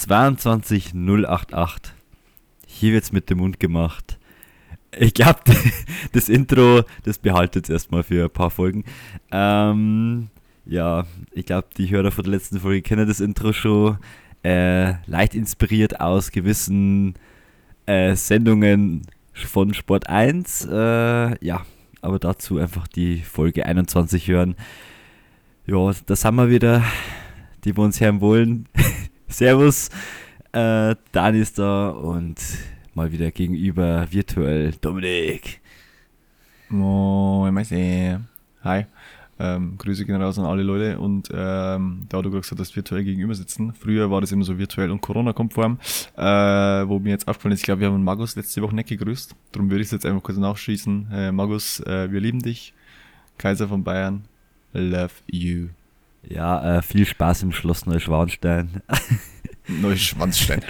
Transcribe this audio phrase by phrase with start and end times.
[0.00, 1.92] 22088.
[2.66, 4.18] Hier wird's mit dem Mund gemacht.
[4.98, 5.40] Ich glaube,
[6.12, 8.84] das Intro, das behaltet jetzt erstmal für ein paar Folgen.
[9.30, 10.28] Ähm,
[10.64, 13.98] ja, ich glaube, die Hörer von der letzten Folge kennen das Intro schon.
[14.42, 17.14] Äh, leicht inspiriert aus gewissen
[17.86, 19.02] äh, Sendungen
[19.34, 20.66] von Sport 1.
[20.70, 21.66] Äh, ja,
[22.00, 24.54] aber dazu einfach die Folge 21 hören.
[25.66, 26.82] Ja, da sind wir wieder,
[27.64, 28.66] die wir uns hören wollen.
[29.30, 29.90] Servus,
[30.52, 32.36] äh, Dani ist da und
[32.94, 35.60] mal wieder gegenüber virtuell Dominik.
[36.68, 38.16] Moin, Messi.
[38.64, 38.86] Hi.
[39.38, 43.34] Ähm, Grüße gehen raus an alle Leute und ähm, da du gesagt hast, virtuell gegenüber
[43.34, 43.72] sitzen.
[43.72, 45.78] Früher war das immer so virtuell und Corona-konform,
[46.16, 49.34] äh, wo mir jetzt aufgefallen ist, ich glaube, wir haben Magus letzte Woche nicht gegrüßt.
[49.52, 51.08] Darum würde ich es jetzt einfach kurz nachschießen.
[51.12, 52.74] Äh, Magus, äh, wir lieben dich.
[53.38, 54.24] Kaiser von Bayern,
[54.74, 55.68] love you.
[56.22, 58.82] Ja, äh, viel Spaß im Schloss Neuschwanstein.
[59.68, 60.62] Neuschwanstein.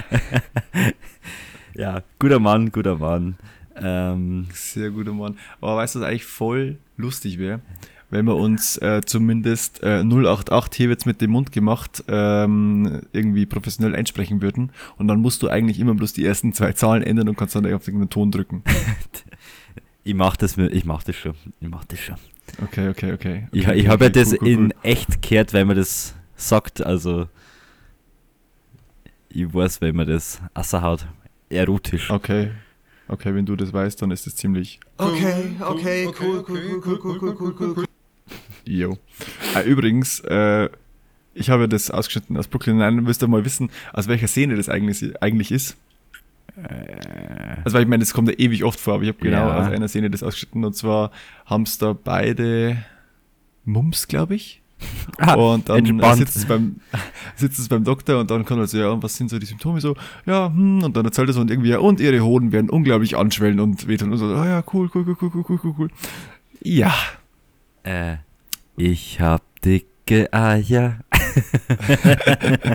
[1.74, 3.36] ja, guter Mann, guter Mann.
[3.76, 5.38] Ähm, Sehr guter Mann.
[5.60, 7.60] Aber weißt du, was eigentlich voll lustig wäre?
[8.10, 13.46] Wenn wir uns äh, zumindest äh, 088 hier wird's mit dem Mund gemacht ähm, irgendwie
[13.46, 17.28] professionell einsprechen würden und dann musst du eigentlich immer bloß die ersten zwei Zahlen ändern
[17.28, 18.64] und kannst dann auf irgendeinen Ton drücken.
[20.04, 22.16] ich mach das, mit, ich mach das schon, ich mach das schon.
[22.62, 23.48] Okay, okay, okay.
[23.52, 24.72] ich okay, ich habe okay, ja das cool, cool, in cool.
[24.82, 27.28] echt gehört, weil man das sagt, also
[29.28, 31.06] ich weiß, wenn man das außerhaut,
[31.48, 32.10] erotisch.
[32.10, 32.50] Okay.
[33.08, 34.78] Okay, wenn du das weißt, dann ist es ziemlich.
[34.96, 37.84] Okay, okay, cool, cool, cool, cool, cool, cool, cool, cool, cool.
[38.64, 38.96] Jo.
[39.56, 40.68] Äh, übrigens, äh,
[41.34, 43.02] ich habe das ausgeschnitten aus Brooklyn Nine.
[43.02, 45.76] Müsst ihr mal wissen, aus welcher Szene das eigentlich, eigentlich ist.
[46.56, 47.56] Äh.
[47.64, 49.58] Also, weil ich meine, das kommt ja ewig oft vor, aber ich habe genau ja.
[49.58, 51.10] aus einer Szene das ausgeschnitten und zwar
[51.46, 52.78] haben es da beide
[53.64, 54.60] Mumps, glaube ich.
[55.18, 56.16] Ah, und dann entspannt.
[56.16, 56.80] sitzt es, beim,
[57.36, 59.78] sitzt es beim Doktor und dann kommt so, ja, und was sind so die Symptome?
[59.80, 62.70] So, ja, hm, und dann erzählt er so und irgendwie, ja, und ihre Hoden werden
[62.70, 65.88] unglaublich anschwellen und wehtun und so, oh, ja, cool, cool, cool, cool, cool, cool, cool.
[66.62, 66.94] Ja.
[67.82, 68.16] Äh,
[68.76, 71.00] ich hab dicke Eier.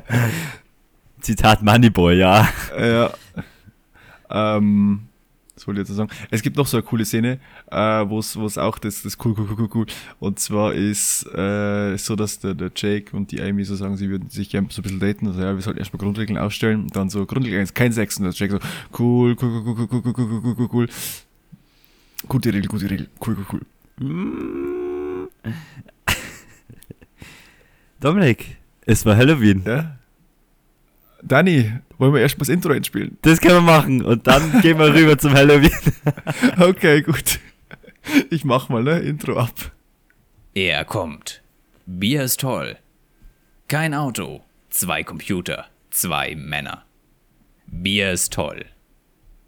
[1.22, 2.48] Zitat Moneyboy, ja.
[2.80, 3.12] Ja.
[4.30, 5.08] Ähm,
[5.56, 6.10] was wollte ich jetzt sagen?
[6.32, 7.40] Es gibt noch so eine coole Szene,
[7.72, 9.86] äh, wo es auch das, das cool, cool, cool, cool, cool.
[10.20, 14.10] Und zwar ist äh, so, dass der, der Jake und die Amy so sagen, sie
[14.10, 15.28] würden sich gerne so ein bisschen daten.
[15.28, 16.84] Also ja, wir sollten erstmal Grundregeln aufstellen.
[16.84, 18.18] Und dann so Grundregel 1, kein Sex.
[18.18, 18.60] Und der Jake so,
[19.00, 20.90] cool, cool, cool, cool, cool, cool, cool, cool, cool, cool, cool.
[22.28, 23.08] Gute Regel, gute Regel.
[23.26, 23.62] Cool, cool,
[24.02, 25.30] cool.
[28.02, 29.64] Dominik, es war Halloween.
[29.66, 29.98] Ja?
[31.22, 33.18] Dani, wollen wir erstmal das Intro einspielen?
[33.22, 35.72] Das können wir machen und dann gehen wir rüber zum Halloween.
[36.60, 37.40] Okay, gut.
[38.30, 39.00] Ich mach mal, ne?
[39.00, 39.72] Intro ab.
[40.54, 41.42] Er kommt.
[41.86, 42.78] Bier ist toll.
[43.68, 44.44] Kein Auto.
[44.70, 45.66] Zwei Computer.
[45.90, 46.84] Zwei Männer.
[47.68, 48.66] Bier ist toll.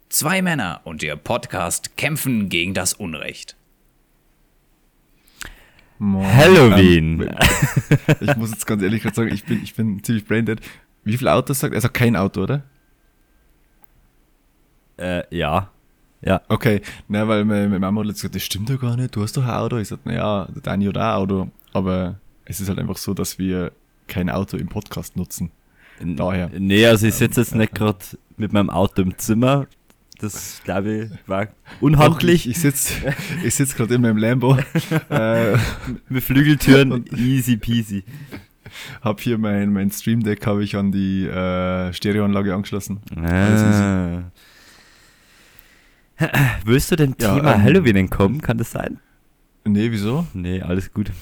[0.08, 3.56] Zwei Männer und ihr Podcast kämpfen gegen das Unrecht.
[6.00, 7.22] Halloween.
[7.22, 10.60] Ähm, ich muss jetzt ganz ehrlich gerade sagen, ich bin, ich bin ziemlich braindead.
[11.08, 11.76] Wie viele Autos sagt er?
[11.76, 12.62] Also kein Auto, oder?
[14.98, 15.70] Äh, ja.
[16.20, 16.42] Ja.
[16.48, 19.44] Okay, na, weil meine, Mama hat gesagt, das stimmt ja gar nicht, du hast doch
[19.44, 19.78] ein Auto.
[19.78, 21.48] Ich sagte, naja, der Dani hat auch ein Auto.
[21.72, 23.72] Aber es ist halt einfach so, dass wir
[24.06, 25.50] kein Auto im Podcast nutzen.
[26.00, 26.50] Daher.
[26.56, 27.98] Nee, also ich sitze jetzt nicht gerade
[28.36, 29.66] mit meinem Auto im Zimmer.
[30.20, 32.46] Das, glaube ich, war Doch, unhandlich.
[32.46, 33.14] Ich, ich sitze
[33.44, 34.56] ich sitz gerade in meinem Lambo,
[35.10, 35.56] äh,
[36.08, 38.04] mit Flügeltüren, easy peasy.
[39.02, 43.00] hab hier mein, mein Stream Deck habe ich an die äh, Stereoanlage angeschlossen.
[43.16, 44.22] Ah.
[46.64, 48.40] Willst du dem Ja, Thema ähm, Halloween entkommen?
[48.40, 48.98] Kann das sein?
[49.64, 50.26] Nee, wieso?
[50.34, 51.12] Nee, alles gut.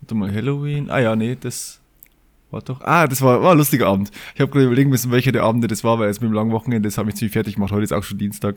[0.00, 0.90] Warte mal, Halloween.
[0.90, 1.80] Ah ja, nee, das
[2.50, 2.80] war doch.
[2.82, 4.10] Ah, das war, war ein lustiger Abend.
[4.34, 6.52] Ich habe gerade überlegen müssen, welcher der Abende das war, weil jetzt mit dem langen
[6.52, 7.72] Wochenende, das hat mich ziemlich fertig gemacht.
[7.72, 8.56] Heute ist auch schon Dienstag.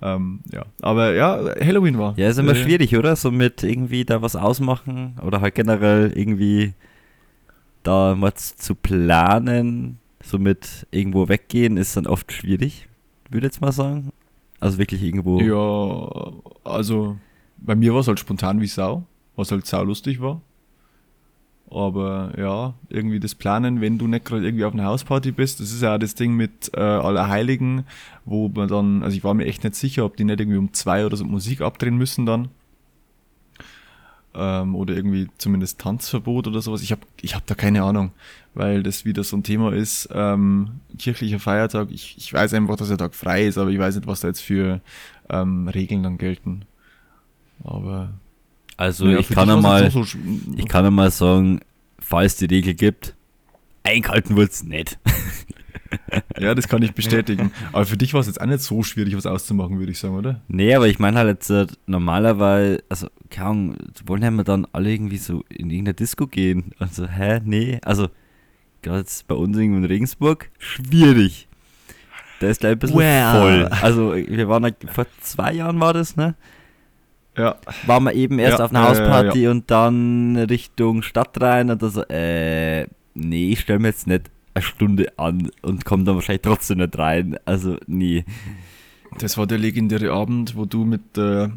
[0.00, 2.14] Ähm, ja, aber ja, Halloween war.
[2.16, 3.16] Ja, ist immer Äh, schwierig, oder?
[3.16, 6.74] So mit irgendwie da was ausmachen oder halt generell irgendwie
[7.88, 12.86] da was zu planen, so mit irgendwo weggehen, ist dann oft schwierig,
[13.30, 14.10] würde ich jetzt mal sagen.
[14.60, 15.40] Also wirklich irgendwo.
[15.40, 17.16] Ja, also
[17.56, 19.04] bei mir war es halt spontan wie Sau,
[19.36, 20.42] was halt sau lustig war.
[21.70, 25.70] Aber ja, irgendwie das Planen, wenn du nicht gerade irgendwie auf einer Hausparty bist, das
[25.70, 27.84] ist ja auch das Ding mit äh, Allerheiligen,
[28.24, 30.72] wo man dann, also ich war mir echt nicht sicher, ob die nicht irgendwie um
[30.72, 32.48] zwei oder so Musik abdrehen müssen dann.
[34.38, 36.82] Ähm, oder irgendwie zumindest Tanzverbot oder sowas.
[36.82, 38.12] Ich habe ich hab da keine Ahnung,
[38.54, 40.08] weil das wieder so ein Thema ist.
[40.12, 43.96] Ähm, kirchlicher Feiertag, ich, ich weiß einfach, dass der Tag frei ist, aber ich weiß
[43.96, 44.80] nicht, was da jetzt für
[45.28, 46.62] ähm, Regeln dann gelten.
[47.64, 48.10] Aber
[48.76, 50.90] Also ja, ich kann dich ja war's mal, jetzt auch so sch- ich kann ja
[50.90, 51.60] mal sagen,
[51.98, 53.14] falls die Regel gibt,
[53.82, 54.98] eingehalten wird's nicht.
[56.38, 57.50] Ja, das kann ich bestätigen.
[57.72, 60.14] Aber für dich war es jetzt auch nicht so schwierig, was auszumachen, würde ich sagen,
[60.14, 60.40] oder?
[60.48, 63.76] Nee, aber ich meine halt jetzt äh, normalerweise, also, keine Ahnung,
[64.06, 66.72] wollen ja immer dann alle irgendwie so in irgendeine Disco gehen.
[66.78, 67.40] Also, hä?
[67.44, 68.08] Nee, also,
[68.82, 71.48] gerade jetzt bei uns in Regensburg, schwierig.
[72.40, 73.32] Da ist gleich ein bisschen Well.
[73.32, 73.64] voll.
[73.82, 76.36] Also, wir waren, vor zwei Jahren war das, ne?
[77.36, 77.56] Ja.
[77.86, 81.82] Waren wir eben erst Ja, auf einer äh, Hausparty und dann Richtung Stadt rein und
[81.82, 86.14] da so, äh, nee, ich stelle mir jetzt nicht eine Stunde an und komme dann
[86.14, 87.36] wahrscheinlich trotzdem nicht rein.
[87.44, 88.24] Also, nee.
[89.18, 91.50] Das war der legendäre Abend, wo du mit der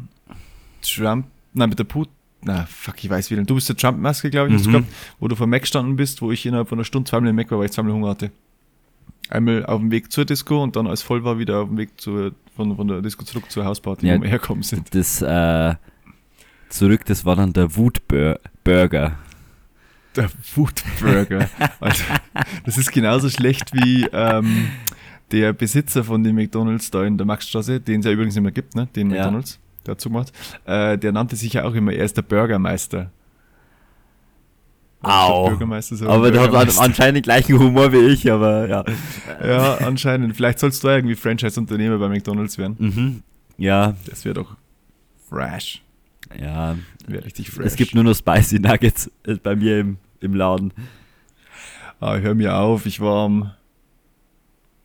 [0.82, 2.08] Trump, nein, mit der Put,
[2.44, 3.42] na, fuck, ich weiß wieder.
[3.44, 4.72] Du bist der Trump-Maske, glaube ich, Mhm.
[4.72, 4.86] gehabt,
[5.20, 7.50] wo du vor Mac gestanden bist, wo ich innerhalb von einer Stunde zweimal im Mac
[7.50, 8.30] war, weil ich zweimal Hunger hatte.
[9.28, 12.00] Einmal auf dem Weg zur Disco und dann als voll war wieder auf dem Weg
[12.00, 14.18] zur, von, von der Disco zurück zur Hausparty, Ja.
[14.18, 14.92] wo wir herkommen sind.
[14.94, 15.74] Das, äh,
[16.68, 19.12] zurück, das war dann der Wutburger.
[20.16, 21.48] Der Foodburger.
[21.80, 22.04] also,
[22.64, 24.68] das ist genauso schlecht wie ähm,
[25.30, 28.74] der Besitzer von dem McDonalds da in der Maxstraße, den es ja übrigens immer gibt,
[28.74, 28.86] ne?
[28.94, 29.22] den Ja.
[29.22, 30.32] McDonalds, der zugemacht.
[30.66, 33.10] Äh, der nannte sich ja auch immer, er ist der Burgermeister.
[35.04, 35.48] Au.
[35.48, 38.84] Bürgermeister ist Aber der hat anscheinend den gleichen Humor wie ich, aber ja.
[39.44, 40.36] Ja, anscheinend.
[40.36, 42.76] Vielleicht sollst du irgendwie Franchise-Unternehmer bei McDonalds werden.
[42.78, 43.22] Mhm.
[43.58, 44.56] Ja, Das wäre doch
[45.28, 45.82] fresh.
[46.40, 46.76] ja.
[47.08, 47.66] Richtig fresh.
[47.66, 50.72] Es gibt nur noch Spicy Nuggets äh, bei mir im, im Laden.
[52.00, 53.52] Ah, hör mir auf, ich war am.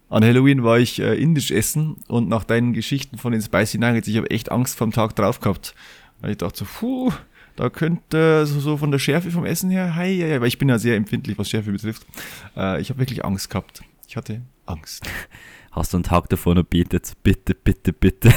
[0.10, 4.08] An Halloween war ich äh, indisch essen und nach deinen Geschichten von den Spicy Nuggets,
[4.08, 5.76] ich habe echt Angst vom Tag drauf gehabt.
[6.22, 7.12] Weil ich dachte so, puh,
[7.58, 10.58] da könnte so, so von der Schärfe vom Essen her, hei, hei, hei, weil ich
[10.58, 12.06] bin ja sehr empfindlich, was Schärfe betrifft.
[12.56, 13.82] Äh, ich habe wirklich Angst gehabt.
[14.08, 15.10] Ich hatte Angst.
[15.72, 17.14] Hast du einen Tag davor noch betet?
[17.22, 18.34] Bitte, bitte, bitte.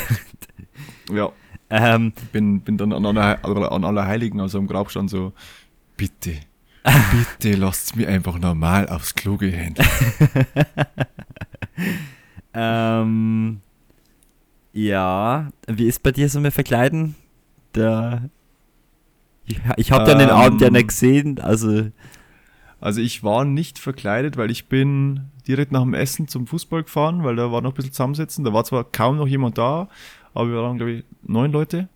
[1.12, 1.32] Ja,
[1.70, 3.84] ähm, bin, bin dann an aller, an
[4.40, 5.32] also am Grab stand so,
[5.96, 6.34] bitte,
[7.38, 9.74] bitte lasst mir einfach normal aufs Klo gehen.
[12.54, 13.60] ähm,
[14.72, 17.14] ja, wie ist bei dir so mit Verkleiden?
[17.72, 18.22] Da,
[19.46, 21.90] ich ich habe ja den Ähm, Abend ja nicht gesehen, also
[22.80, 27.24] Also ich war nicht verkleidet, weil ich bin direkt nach dem Essen zum Fußball gefahren,
[27.24, 28.44] weil da war noch ein bisschen zusammensetzen.
[28.44, 29.88] Da war zwar kaum noch jemand da,
[30.34, 31.88] aber wir waren, glaube ich, neun Leute,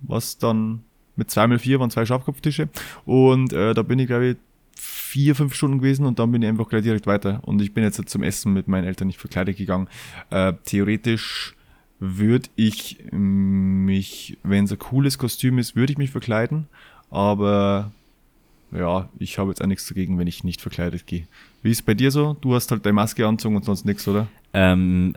[0.00, 0.82] was dann
[1.16, 2.68] mit zweimal vier waren zwei Schafkopftische.
[3.04, 4.36] Und äh, da bin ich, glaube ich,
[4.74, 7.40] vier, fünf Stunden gewesen und dann bin ich einfach gleich direkt weiter.
[7.44, 9.88] Und ich bin jetzt zum Essen mit meinen Eltern nicht verkleidet gegangen.
[10.30, 11.56] Äh, theoretisch
[11.98, 16.68] würde ich mich, wenn es ein cooles Kostüm ist, würde ich mich verkleiden.
[17.10, 17.90] Aber
[18.70, 21.26] ja, ich habe jetzt auch nichts dagegen, wenn ich nicht verkleidet gehe.
[21.62, 22.36] Wie ist bei dir so?
[22.40, 24.28] Du hast halt deine Maske anzogen und sonst nichts, oder?
[24.52, 25.14] Ähm,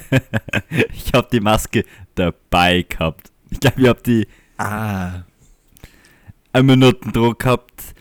[0.94, 1.84] ich habe die Maske
[2.14, 3.30] dabei gehabt.
[3.50, 4.26] Ich glaube, ich habe die
[4.58, 5.22] Ah.
[6.52, 7.94] einen Minutendruck gehabt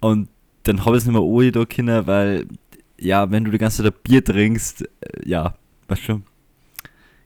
[0.00, 0.28] und
[0.62, 2.46] dann habe ich es nicht mehr ohne da können, weil,
[2.98, 4.88] ja, wenn du die ganze Zeit Bier trinkst, äh,
[5.24, 5.54] ja,
[5.88, 6.22] weißt schon.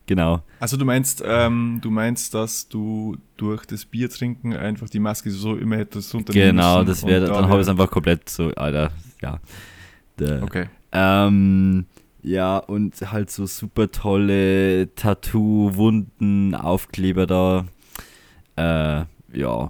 [0.06, 0.42] Genau.
[0.58, 5.30] Also du meinst, ähm, du meinst, dass du durch das Bier trinken einfach die Maske
[5.30, 8.48] so immer hättest runternehmen Genau, das wäre, da dann habe ich es einfach komplett so,
[8.54, 8.90] Alter,
[9.22, 9.38] ja.
[10.18, 10.68] Der, Okay.
[10.92, 11.86] Ähm,
[12.22, 17.66] ja, und halt so super tolle Tattoo-Wunden, Aufkleber da.
[18.56, 19.04] Äh,
[19.38, 19.68] ja,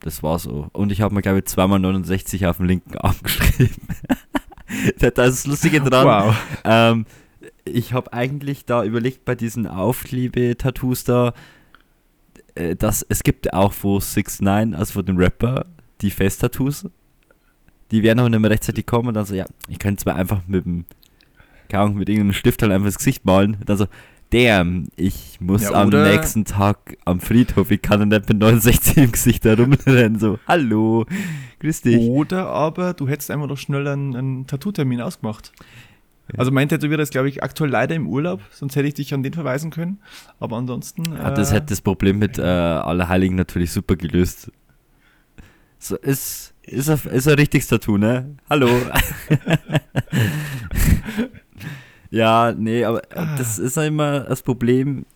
[0.00, 0.68] das war so.
[0.72, 3.86] Und ich habe mir, glaube ich, zweimal 69 auf dem linken Arm geschrieben.
[4.98, 6.06] da ist das Lustige dran.
[6.06, 6.36] Wow.
[6.64, 7.06] Ähm,
[7.64, 11.34] ich habe eigentlich da überlegt bei diesen Aufklebe-Tattoos da,
[12.54, 15.66] äh, dass es gibt auch von 6 9 also von dem Rapper,
[16.00, 16.88] die Face-Tattoos.
[17.90, 20.42] Die werden aber nicht mehr rechtzeitig kommen und dann so, ja, ich könnte zwar einfach
[20.46, 20.84] mit dem,
[21.70, 23.56] keine Ahnung, mit irgendeinem Stift halt einfach das Gesicht malen.
[23.60, 23.86] Und dann so,
[24.30, 29.12] damn, ich muss Ja, am nächsten Tag am Friedhof, ich kann nicht mit 69 im
[29.12, 30.18] Gesicht herumrennen.
[30.18, 31.06] So, hallo,
[31.60, 32.08] grüß dich.
[32.08, 35.52] Oder aber du hättest einfach noch schnell einen, einen Tattoo-Termin ausgemacht.
[36.36, 39.24] Also mein Tätowierer ist, glaube ich, aktuell leider im Urlaub, sonst hätte ich dich an
[39.24, 39.98] den verweisen können.
[40.38, 41.16] Aber ansonsten.
[41.16, 44.52] Ja, das äh, hätte das Problem mit äh, Allerheiligen natürlich super gelöst.
[45.80, 48.36] So, ist, ist, ein, ist ein richtiges Tattoo, ne?
[48.48, 48.68] Hallo.
[52.10, 55.06] ja, nee, aber äh, das ist ja immer das Problem.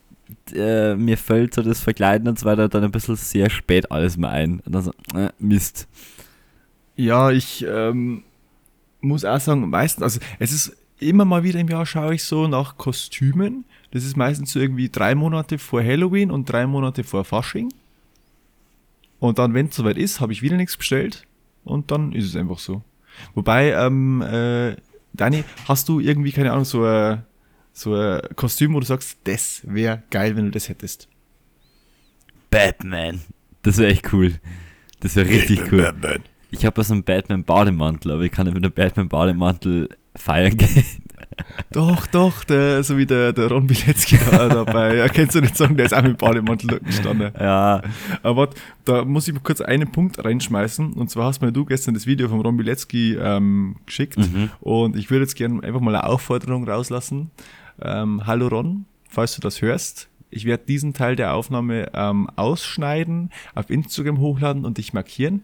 [0.55, 4.17] Äh, mir fällt so das Verkleiden und so weiter dann ein bisschen sehr spät alles
[4.17, 4.61] mal ein.
[4.61, 5.89] Und dann so, äh, Mist.
[6.97, 8.23] Ja, ich ähm,
[9.01, 12.47] muss auch sagen, meistens, also es ist immer mal wieder im Jahr schaue ich so
[12.47, 13.65] nach Kostümen.
[13.91, 17.73] Das ist meistens so irgendwie drei Monate vor Halloween und drei Monate vor Fasching.
[19.19, 21.27] Und dann, wenn es soweit ist, habe ich wieder nichts bestellt
[21.65, 22.83] und dann ist es einfach so.
[23.35, 24.77] Wobei, ähm, äh,
[25.15, 27.25] Dani, hast du irgendwie, keine Ahnung, so ein,
[27.73, 31.09] so ein Kostüm, wo du sagst, das wäre geil, wenn du das hättest?
[32.51, 33.21] Batman.
[33.63, 34.35] Das wäre echt cool.
[35.01, 35.83] Das wäre richtig cool.
[35.83, 36.23] Batman.
[36.51, 40.85] Ich habe so einen Batman-Bademantel, aber ich kann nicht mit einem Batman-Bademantel feiern gehen.
[41.71, 44.97] Doch, doch, der, so wie der, der Ron Bilecki da dabei.
[44.97, 47.33] Ja, kennst du nicht sagen, der ist auch mit Bademantel gestanden.
[47.39, 47.83] Ja,
[48.23, 48.51] Aber
[48.85, 50.93] da muss ich kurz einen Punkt reinschmeißen.
[50.93, 54.19] Und zwar hast mir du gestern das Video von Ron Bilecki ähm, geschickt.
[54.61, 57.31] Und ich würde jetzt gerne einfach mal eine Aufforderung rauslassen.
[57.81, 60.09] Ähm, hallo Ron, falls du das hörst.
[60.31, 65.43] Ich werde diesen Teil der Aufnahme ähm, ausschneiden, auf Instagram hochladen und dich markieren.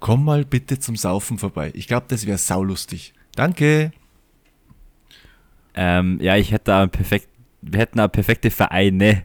[0.00, 1.70] Komm mal bitte zum Saufen vorbei.
[1.74, 3.14] Ich glaube, das wäre saulustig.
[3.34, 3.92] Danke.
[5.80, 7.28] Ähm, ja, ich hätte da perfekt,
[7.62, 9.22] wir hätten da perfekte Vereine,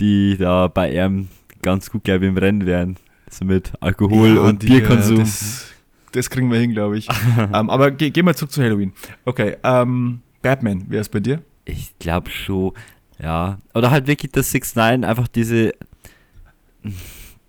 [0.00, 1.28] die da bei ihm
[1.62, 2.96] ganz gut, glaube ich, im Rennen wären.
[3.30, 5.16] So mit Alkohol Ja, und die, Bierkonsum.
[5.16, 5.66] äh, Das,
[6.12, 7.08] das kriegen wir hin, glaube ich.
[7.52, 8.92] ähm, aber ge gehen wir zurück zu Halloween.
[9.24, 11.42] Okay, ähm, Batman, wer ist bei dir?
[11.64, 12.72] Ich glaube schon,
[13.18, 13.58] ja.
[13.74, 15.72] Oder halt wirklich das 6 9 einfach diese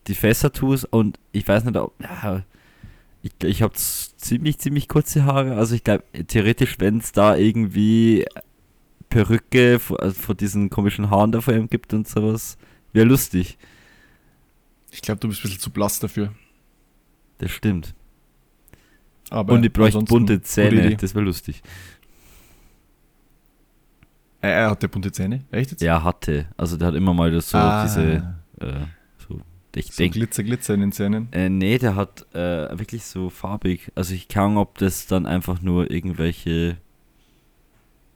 [0.07, 2.43] die Fässer-Tattoos und ich weiß nicht, ob ja,
[3.21, 8.25] ich, ich habe ziemlich, ziemlich kurze Haare, also ich glaube theoretisch, wenn es da irgendwie
[9.09, 12.57] Perücke vor, also vor diesen komischen Haaren da vor ihm gibt und sowas,
[12.93, 13.57] wäre lustig.
[14.91, 16.33] Ich glaube, du bist ein bisschen zu blass dafür.
[17.39, 17.93] Das stimmt.
[19.29, 21.61] Aber und ich bräuchte bunte Zähne, das wäre lustig.
[24.41, 25.81] Äh, er hatte bunte Zähne, echt jetzt?
[25.81, 27.83] Er hatte, also der hat immer mal das so Ah.
[27.83, 28.85] diese, äh,
[29.79, 31.27] ich So denke, Glitzer, Glitzer in den Zähnen.
[31.31, 33.91] Äh, nee, der hat äh, wirklich so farbig.
[33.95, 36.77] Also ich kann, ob das dann einfach nur irgendwelche.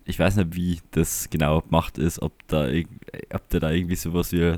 [0.05, 2.87] Ich weiß nicht, wie das genau gemacht ist, ob da irg-
[3.33, 4.55] ob der da irgendwie sowas wie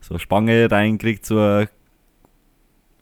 [0.00, 1.68] so eine Spange reinkriegt, so eine,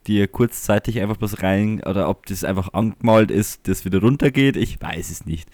[0.07, 4.57] die er kurzzeitig einfach bloß rein, oder ob das einfach angemalt ist, das wieder runtergeht,
[4.57, 5.49] ich weiß es nicht.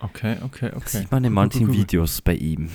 [0.00, 0.98] Okay, okay, Das okay.
[0.98, 1.72] sieht man in manchen.
[1.72, 2.70] Videos bei ihm.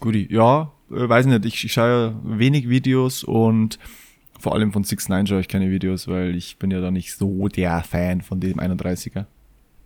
[0.00, 3.78] Guti, ja, äh, weiß nicht, ich, ich schaue ja wenig Videos und
[4.38, 7.14] vor allem von 6 9 schaue ich keine Videos, weil ich bin ja da nicht
[7.14, 9.26] so der Fan von dem 31er.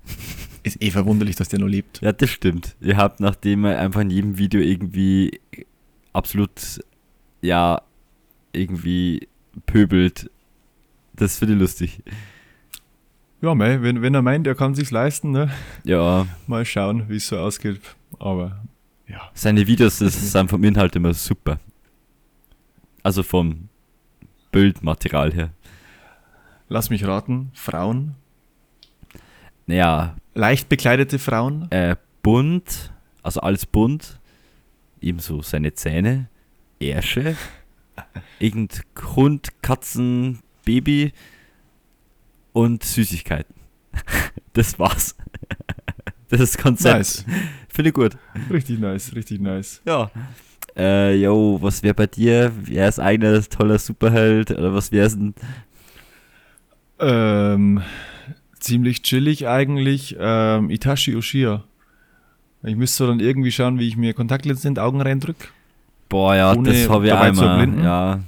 [0.62, 2.00] Ist eh verwunderlich, dass der noch lebt.
[2.02, 2.76] Ja, das stimmt.
[2.80, 5.40] Ihr habt, nachdem er einfach in jedem Video irgendwie
[6.12, 6.80] absolut,
[7.40, 7.82] ja,
[8.52, 9.26] irgendwie
[9.66, 10.30] pöbelt,
[11.14, 12.02] das finde ich lustig.
[13.40, 15.50] Ja, mei, wenn, wenn er meint, er kann sich's leisten, ne?
[15.82, 17.80] Ja, Mal schauen, wie es so ausgeht.
[18.20, 18.62] Aber
[19.08, 19.30] ja.
[19.34, 21.58] seine Videos das sind vom Inhalt immer super.
[23.02, 23.68] Also vom
[24.52, 25.50] Bildmaterial her.
[26.68, 28.14] Lass mich raten, Frauen,
[29.66, 31.70] Naja, leicht bekleidete Frauen.
[31.70, 32.92] äh, bunt,
[33.22, 34.20] also alles bunt,
[35.00, 36.28] ebenso seine Zähne,
[36.80, 37.36] Ärsche,
[38.38, 38.82] irgend
[39.16, 41.12] Hund, Katzen, Baby
[42.52, 43.54] und Süßigkeiten.
[44.54, 45.16] Das war's.
[46.38, 46.96] Das Konzept.
[46.96, 47.26] Nice.
[47.68, 48.16] Finde ich gut.
[48.50, 49.82] Richtig nice, richtig nice.
[49.86, 50.10] Ja.
[50.74, 52.50] Äh, yo, was wäre bei dir?
[52.62, 54.50] Wer ist eigener toller Superheld?
[54.50, 55.34] Oder was wär's denn?
[56.98, 57.82] Ähm,
[58.58, 60.16] ziemlich chillig eigentlich.
[60.18, 61.64] Ähm, Itachi Uchiha.
[62.62, 65.52] Ich müsste dann irgendwie schauen, wie ich mir Kontaktlinsen in die Augen reindrück.
[66.08, 67.82] Boah, ja, Ohne das habe ich einmal.
[67.82, 68.20] Ja,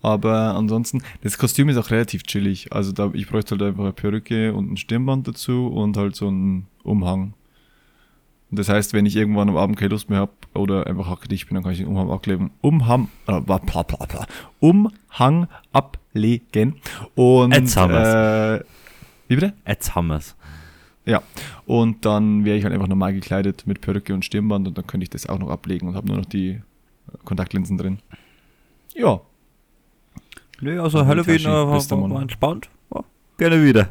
[0.00, 2.72] Aber ansonsten, das Kostüm ist auch relativ chillig.
[2.72, 6.28] Also da, ich bräuchte halt einfach eine Perücke und ein Stirnband dazu und halt so
[6.28, 7.34] einen Umhang.
[8.50, 11.48] Und das heißt, wenn ich irgendwann am Abend keine Lust mehr habe oder einfach hackedicht
[11.48, 12.50] bin, dann kann ich den Umhang ablegen.
[12.62, 14.26] Umhang, äh, bla, bla, bla.
[14.60, 16.76] Umhang ablegen.
[17.14, 18.60] Und Jetzt haben äh,
[19.26, 19.52] wie bitte?
[19.66, 20.34] jetzt haben wir's.
[21.04, 21.22] Ja,
[21.66, 25.04] und dann wäre ich halt einfach normal gekleidet mit Perücke und Stirnband und dann könnte
[25.04, 26.60] ich das auch noch ablegen und habe nur noch die
[27.24, 27.98] Kontaktlinsen drin.
[28.94, 29.20] Ja,
[30.60, 32.68] Nee, also Halloween äh, war, war, war entspannt.
[32.94, 33.04] Ja,
[33.36, 33.88] gerne wieder.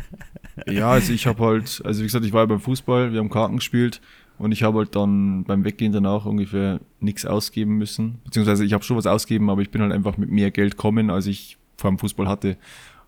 [0.66, 3.30] ja, also ich habe halt, also wie gesagt, ich war ja beim Fußball, wir haben
[3.30, 4.00] Karten gespielt
[4.38, 8.20] und ich habe halt dann beim Weggehen danach ungefähr nichts ausgeben müssen.
[8.24, 11.10] Beziehungsweise ich habe schon was ausgeben, aber ich bin halt einfach mit mehr Geld kommen,
[11.10, 12.56] als ich vor dem Fußball hatte.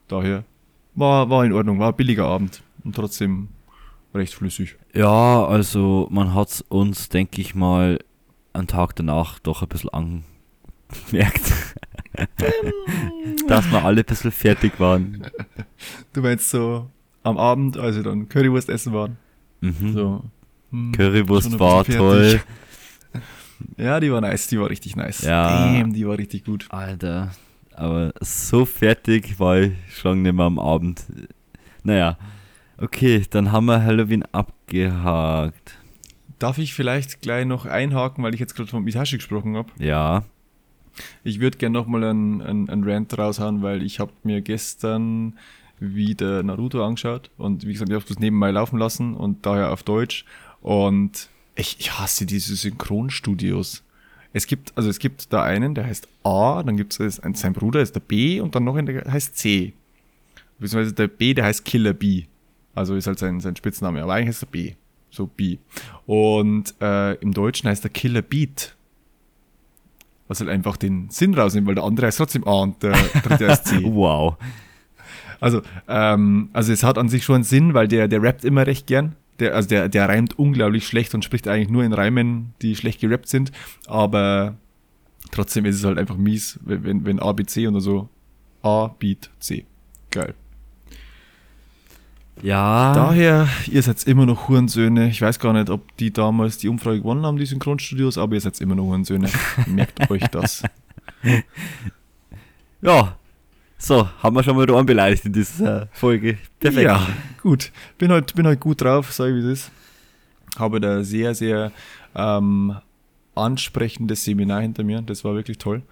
[0.09, 0.45] Daher
[0.95, 3.49] war, war in Ordnung, war ein billiger Abend und trotzdem
[4.15, 4.77] recht flüssig.
[4.93, 7.99] Ja, also man hat uns, denke ich mal,
[8.53, 11.53] einen Tag danach doch ein bisschen angemerkt.
[13.49, 15.27] dass wir alle ein bisschen fertig waren.
[16.13, 16.91] Du meinst so
[17.23, 19.17] am Abend, als wir dann Currywurst essen waren?
[19.61, 19.93] Mhm.
[19.93, 20.25] So.
[20.71, 22.41] hm, Currywurst war toll.
[23.77, 25.23] Ja, die war nice, die war richtig nice.
[25.23, 25.65] Ja.
[25.67, 26.67] Damn, die war richtig gut.
[26.71, 27.31] Alter,
[27.73, 31.05] aber so fertig war ich schon nicht mehr am Abend.
[31.83, 32.19] Naja,
[32.79, 35.79] okay, dann haben wir Halloween abgehakt.
[36.39, 39.71] Darf ich vielleicht gleich noch einhaken, weil ich jetzt gerade von Mitashi gesprochen habe?
[39.79, 40.25] Ja,
[41.23, 45.35] Ich würde gerne nochmal einen, einen, einen Rant raushauen, weil ich habe mir gestern
[45.81, 49.83] wieder Naruto angeschaut und wie gesagt, ich habe das nebenbei laufen lassen und daher auf
[49.83, 50.25] Deutsch
[50.61, 53.83] und ich, ich hasse diese Synchronstudios.
[54.33, 57.81] Es gibt, also es gibt da einen, der heißt A, dann gibt es sein Bruder
[57.81, 59.73] ist der B und dann noch einen, der heißt C.
[60.59, 62.25] beziehungsweise der B, der heißt Killer B.
[62.75, 64.75] Also ist halt sein, sein Spitzname, aber eigentlich heißt er B.
[65.11, 65.59] So B.
[66.07, 68.75] Und äh, im Deutschen heißt er Killer Beat.
[70.29, 73.49] Was halt einfach den Sinn rausnimmt, weil der andere heißt trotzdem A und der dritte
[73.49, 73.83] heißt C.
[73.85, 74.37] Wow.
[75.41, 78.67] Also, ähm, also es hat an sich schon einen Sinn, weil der, der rappt immer
[78.67, 79.17] recht gern.
[79.41, 83.01] Der, also der, der reimt unglaublich schlecht und spricht eigentlich nur in Reimen, die schlecht
[83.01, 83.53] gerappt sind.
[83.87, 84.57] Aber
[85.33, 88.09] trotzdem ist es halt einfach mies, wenn, wenn, A, B, C oder so
[88.63, 89.67] A, Beat, C.
[90.11, 90.35] Geil.
[92.43, 92.93] Ja.
[92.93, 95.09] Daher, ihr seid immer noch Hurensöhne.
[95.09, 98.41] Ich weiß gar nicht, ob die damals die Umfrage gewonnen haben, die Synchronstudios, aber ihr
[98.41, 99.31] seid immer noch Hurensöhne.
[99.67, 100.63] Merkt euch das.
[102.85, 103.17] Ja.
[103.79, 106.37] So, haben wir schon mal Ohren beleidigt in dieser Folge.
[106.61, 106.85] Perfekt.
[106.85, 107.07] Ja,
[107.43, 107.73] gut.
[107.97, 109.71] Bin halt, bin halt gut drauf, sag ich wie es ist.
[110.59, 111.73] Habe da sehr, sehr
[112.15, 112.77] ähm,
[113.35, 115.01] ansprechendes Seminar hinter mir.
[115.01, 115.83] Das war wirklich toll.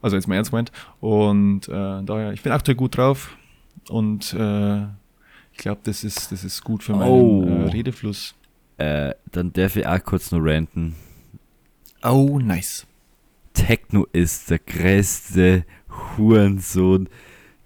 [0.00, 0.70] Also jetzt mal ernst gemeint.
[1.00, 3.36] Und äh, daher, ich bin aktuell gut drauf
[3.88, 4.82] und äh,
[5.58, 7.44] glaube, das ist, das ist gut für meinen Oh.
[7.46, 8.34] äh, Redefluss.
[8.78, 10.94] Äh, dann darf ich auch kurz nur ranten.
[12.02, 12.86] Oh, nice.
[13.52, 15.64] Techno ist der größte
[16.16, 17.08] Hurensohn,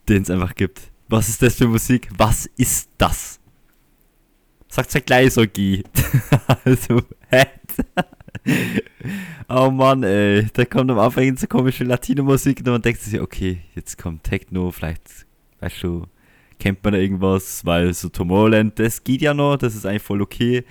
[0.08, 0.80] den es einfach gibt.
[1.08, 2.08] Was ist das für Musik?
[2.16, 3.38] Was ist das?
[4.68, 5.82] Sagt's ja gleich so, G.
[6.64, 7.44] also, hä?
[9.50, 10.46] oh Mann, ey.
[10.54, 14.70] Da kommt am Anfang so komische Latino-Musik und man denkt sich, okay, jetzt kommt Techno,
[14.70, 15.26] vielleicht,
[15.60, 16.06] weißt du,
[16.62, 20.22] kennt man da irgendwas, weil so Tomorrowland, das geht ja noch, das ist eigentlich voll
[20.22, 20.64] okay.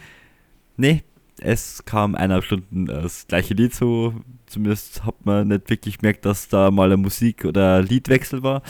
[0.77, 1.03] Nee,
[1.41, 4.13] es kam eineinhalb Stunden das gleiche Lied so.
[4.45, 8.61] Zumindest hat man nicht wirklich gemerkt, dass da mal ein Musik- oder Liedwechsel war.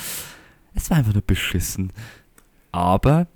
[0.74, 1.94] Es war einfach nur beschissen.
[2.72, 3.28] Aber,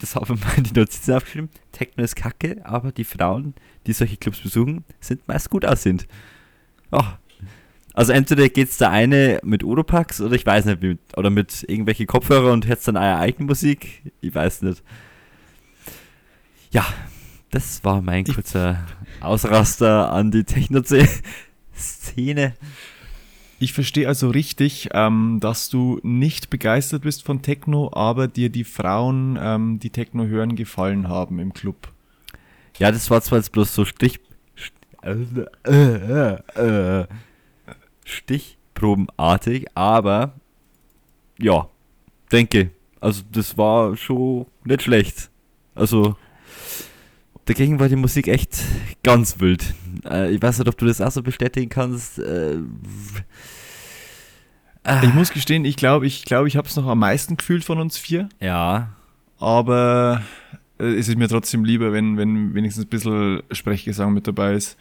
[0.00, 3.54] das habe ich mal in die Notizen aufgeschrieben, Techno ist kacke, aber die Frauen,
[3.86, 6.08] die solche Clubs besuchen, sind meist gut aussehend.
[6.90, 7.20] Ja.
[7.98, 12.06] Also entweder geht's der eine mit Oropax oder ich weiß nicht, mit, oder mit irgendwelche
[12.06, 14.02] Kopfhörer und hört dann eine eigene Musik.
[14.20, 14.84] Ich weiß nicht.
[16.70, 16.86] Ja,
[17.50, 18.86] das war mein kurzer
[19.20, 22.54] Ausraster an die Techno-Szene.
[23.58, 28.62] Ich verstehe also richtig, ähm, dass du nicht begeistert bist von Techno, aber dir die
[28.62, 31.88] Frauen, ähm, die Techno hören, gefallen haben im Club.
[32.78, 34.20] Ja, das war zwar jetzt bloß so Stich...
[34.56, 34.70] St-
[35.66, 36.38] äh, äh,
[37.00, 37.06] äh,
[38.08, 40.34] Stichprobenartig, aber
[41.38, 41.68] ja,
[42.32, 45.30] denke, also das war schon nicht schlecht.
[45.74, 46.16] Also
[47.44, 48.58] dagegen war die Musik echt
[49.02, 49.74] ganz wild.
[50.08, 52.18] Äh, ich weiß nicht, ob du das auch so bestätigen kannst.
[52.18, 52.58] Äh,
[54.84, 57.64] ah, Ich muss gestehen, ich glaube, ich, glaube, ich habe es noch am meisten gefühlt
[57.64, 58.94] von uns vier, ja,
[59.38, 60.22] aber
[60.80, 64.76] äh, es ist mir trotzdem lieber, wenn, wenn wenigstens ein bisschen Sprechgesang mit dabei ist.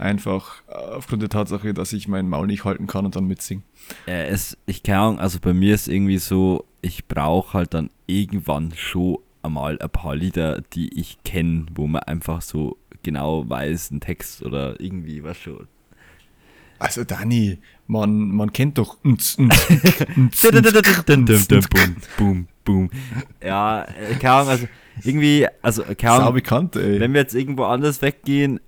[0.00, 3.64] Einfach äh, aufgrund der Tatsache, dass ich meinen Maul nicht halten kann und dann mitsingen.
[4.06, 7.90] Äh, es, ich keine Ahnung, also bei mir ist irgendwie so, ich brauche halt dann
[8.06, 13.90] irgendwann schon einmal ein paar Lieder, die ich kenne, wo man einfach so genau weiß,
[13.90, 15.68] ein Text oder irgendwie was schon.
[16.78, 18.96] Also Dani, man, man kennt doch
[22.16, 22.90] boom, boom.
[23.44, 24.68] Ja, äh, keine Ahnung, also
[25.04, 26.98] irgendwie, also keine Sau Ahnung, bekannt, ey.
[27.00, 28.60] wenn wir jetzt irgendwo anders weggehen,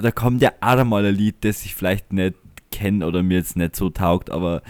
[0.00, 2.34] da kommt ja auch mal ein Lied, das ich vielleicht nicht
[2.70, 4.62] kenne oder mir jetzt nicht so taugt, aber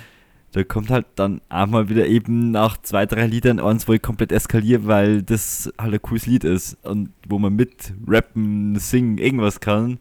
[0.52, 4.02] da kommt halt dann auch mal wieder eben nach zwei, drei Liedern eins, wo ich
[4.02, 9.18] komplett eskaliere, weil das halt ein cooles Lied ist und wo man mit rappen, singen,
[9.18, 9.98] irgendwas kann.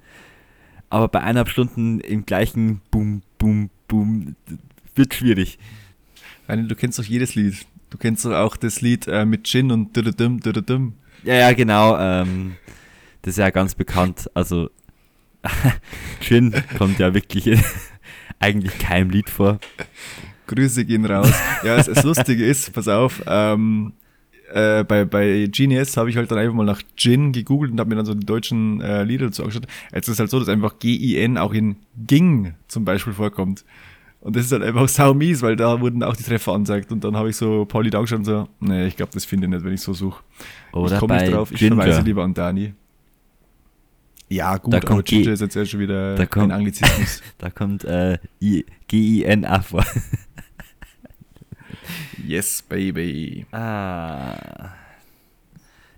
[0.89, 4.35] Aber bei eineinhalb Stunden im gleichen Boom, Boom, Boom
[4.95, 5.59] wird schwierig.
[6.47, 7.67] Dani, du kennst doch jedes Lied.
[7.91, 10.93] Du kennst doch auch das Lied äh, mit Gin und dududum, dududum.
[11.23, 11.95] Ja, ja, genau.
[11.97, 12.55] Ähm,
[13.21, 14.31] das ist ja ganz bekannt.
[14.33, 14.71] Also,
[16.21, 17.59] Gin kommt ja wirklich in
[18.39, 19.59] eigentlich keinem Lied vor.
[20.47, 21.31] Grüße gehen raus.
[21.63, 23.93] ja, das, das Lustige ist, pass auf, ähm,
[24.51, 27.89] äh, bei, bei Genius habe ich halt dann einfach mal nach Gin gegoogelt und habe
[27.89, 29.67] mir dann so die deutschen äh, Lieder dazu angeschaut.
[29.93, 33.63] Jetzt ist es halt so, dass einfach G-I-N auch in Ging zum Beispiel vorkommt.
[34.21, 36.91] Und das ist halt einfach sau mies, weil da wurden auch die Treffer angezeigt.
[36.91, 39.45] Und dann habe ich so Paul Lied angeschaut und so, nee, ich glaube, das finde
[39.45, 40.23] ich nicht, wenn ich so suche.
[40.73, 41.75] Oder ich komme nicht drauf, ich Ginger.
[41.75, 42.73] verweise lieber an Dani.
[44.29, 47.21] Ja, gut, Da kommt G- ist jetzt ja schon wieder da kommt- ein Anglizismus.
[47.39, 48.17] Da kommt äh,
[48.87, 49.85] G-I-N-A vor.
[52.25, 53.45] yes, baby.
[53.51, 54.69] Ah.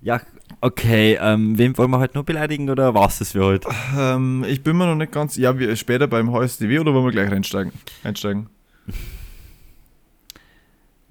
[0.01, 0.21] Ja,
[0.61, 1.17] okay.
[1.21, 3.69] Ähm, wen wollen wir heute noch beleidigen oder war's das für heute?
[3.97, 5.35] Ähm, ich bin mir noch nicht ganz.
[5.37, 7.71] Ja, wir später beim HSDW oder wollen wir gleich reinsteigen?
[8.03, 8.47] Einsteigen.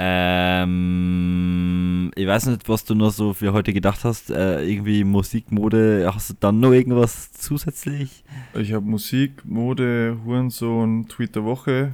[0.02, 4.30] Ähm, ich weiß nicht, was du noch so für heute gedacht hast.
[4.30, 6.10] Äh, irgendwie Musikmode.
[6.14, 8.24] Hast du dann noch irgendwas zusätzlich?
[8.54, 11.92] Ich habe Musik, Mode, Hurensohn, Tweet der Woche.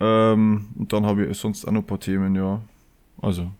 [0.00, 2.62] Ähm, und dann habe ich sonst auch noch ein paar Themen, ja.
[3.20, 3.50] Also,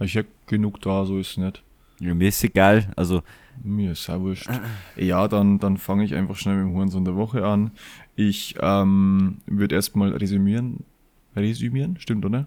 [0.00, 1.62] Ich hätte genug da, so ist es nicht.
[2.00, 2.92] Ja, mir ist egal.
[2.94, 3.22] Also,
[3.64, 4.50] Mir ist auch wurscht.
[4.96, 7.70] Ja, dann, dann fange ich einfach schnell mit dem Hurensohn der Woche an.
[8.16, 10.84] Ich ähm, würde erstmal resümieren.
[11.34, 11.98] Resümieren?
[11.98, 12.46] Stimmt, oder?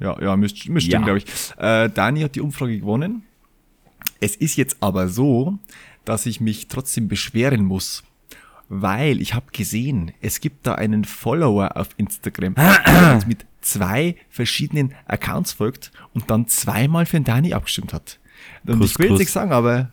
[0.00, 0.90] Ja, ja, müsste müsst Ja.
[1.00, 1.26] stimmen, glaube ich.
[1.58, 3.22] Äh, Dani hat die Umfrage gewonnen.
[4.20, 5.58] Es ist jetzt aber so,
[6.04, 8.04] dass ich mich trotzdem beschweren muss.
[8.70, 14.16] Weil ich habe gesehen, es gibt da einen Follower auf Instagram, der uns mit zwei
[14.28, 18.18] verschiedenen Accounts folgt und dann zweimal für den Dani abgestimmt hat.
[18.66, 19.18] Und Kuss, ich will jetzt Kuss.
[19.20, 19.90] nichts sagen, aber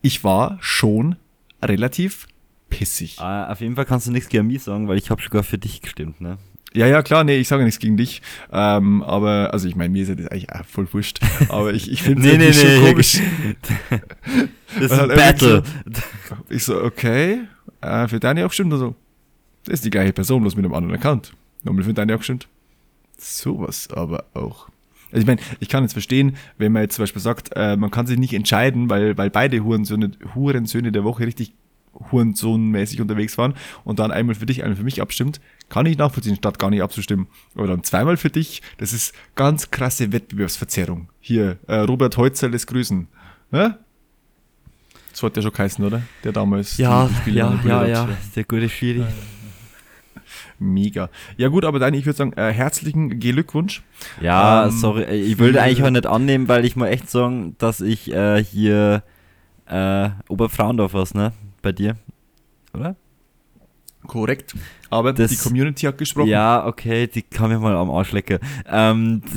[0.00, 1.16] ich war schon
[1.62, 2.26] relativ
[2.70, 3.18] pissig.
[3.18, 5.58] äh, auf jeden Fall kannst du nichts gegen mich sagen, weil ich habe sogar für
[5.58, 6.38] dich gestimmt, ne?
[6.76, 8.20] Ja, ja, klar, nee, ich sage nichts gegen dich.
[8.52, 11.20] Ähm, aber, also ich meine, mir ist ja das eigentlich auch voll wurscht.
[11.48, 12.90] Aber ich, ich finde Nee, nee, schon nee.
[12.90, 13.20] komisch.
[14.76, 15.62] Das ist ein er Battle.
[16.48, 17.42] Ich so, okay,
[17.80, 18.94] äh, für Dani abgestimmt oder so.
[19.64, 21.32] Das ist die gleiche Person, bloß mit einem anderen Account.
[21.62, 22.48] Nochmal für Dani abgestimmt.
[23.16, 24.68] Sowas aber auch.
[25.12, 27.92] Also ich meine, ich kann jetzt verstehen, wenn man jetzt zum Beispiel sagt, äh, man
[27.92, 31.54] kann sich nicht entscheiden, weil, weil beide Hurensöhne, Hurensöhne der Woche richtig
[32.10, 33.54] Hurensohn-mäßig unterwegs waren
[33.84, 36.82] und dann einmal für dich, einmal für mich abstimmt, kann ich nachvollziehen, statt gar nicht
[36.82, 37.26] abzustimmen.
[37.54, 41.08] Aber dann zweimal für dich, das ist ganz krasse Wettbewerbsverzerrung.
[41.20, 43.08] Hier, äh, Robert Heutzel lässt grüßen.
[43.50, 43.78] Ne?
[45.10, 46.02] Das hat ja schon geheißen, oder?
[46.24, 49.04] Der damals Ja, ja, ja, ja, der gute Schiri.
[50.58, 51.10] Mega.
[51.36, 53.82] Ja gut, aber Dani, ich würde sagen, äh, herzlichen Glückwunsch.
[54.20, 57.10] Ja, Ähm, sorry, äh, ich wollte für- eigentlich auch nicht annehmen, weil ich mal echt
[57.10, 59.02] sagen, dass ich äh, hier
[59.66, 61.32] äh, Oberfrauendorf was, ne?
[61.64, 61.96] Bei dir.
[62.74, 62.94] Oder?
[64.06, 64.54] Korrekt.
[64.90, 66.28] Aber Das- die Community hat gesprochen.
[66.28, 68.38] Ja, okay, die kann mir mal am Arsch lecken.
[68.68, 69.22] Ähm,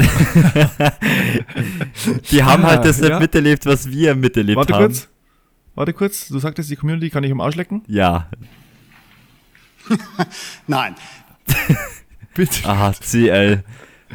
[2.31, 3.19] die haben halt das nicht Ja.
[3.19, 4.85] miterlebt, was wir miterlebt Warte haben.
[4.87, 5.07] kurz.
[5.75, 6.27] Warte kurz.
[6.27, 7.83] Du sagtest, die Community kann ich am Arsch lecken?
[7.87, 8.29] Ja,
[10.67, 10.95] Nein.
[12.35, 12.67] Bitte.
[12.67, 13.63] aha, CL.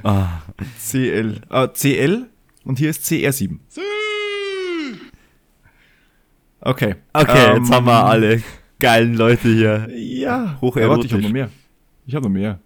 [0.02, 0.42] Ah,
[0.78, 1.40] CL.
[1.48, 2.26] Ah, CL
[2.64, 3.58] und hier ist CR7.
[6.64, 6.94] Okay.
[7.12, 8.42] okay, Ähm, jetzt haben wir alle
[8.78, 9.88] geilen Leute hier.
[9.96, 10.58] Ja.
[10.60, 10.82] Hocherotisch.
[10.82, 11.50] Ja, warte, ich habe noch mehr.
[12.06, 12.60] Ich habe noch mehr.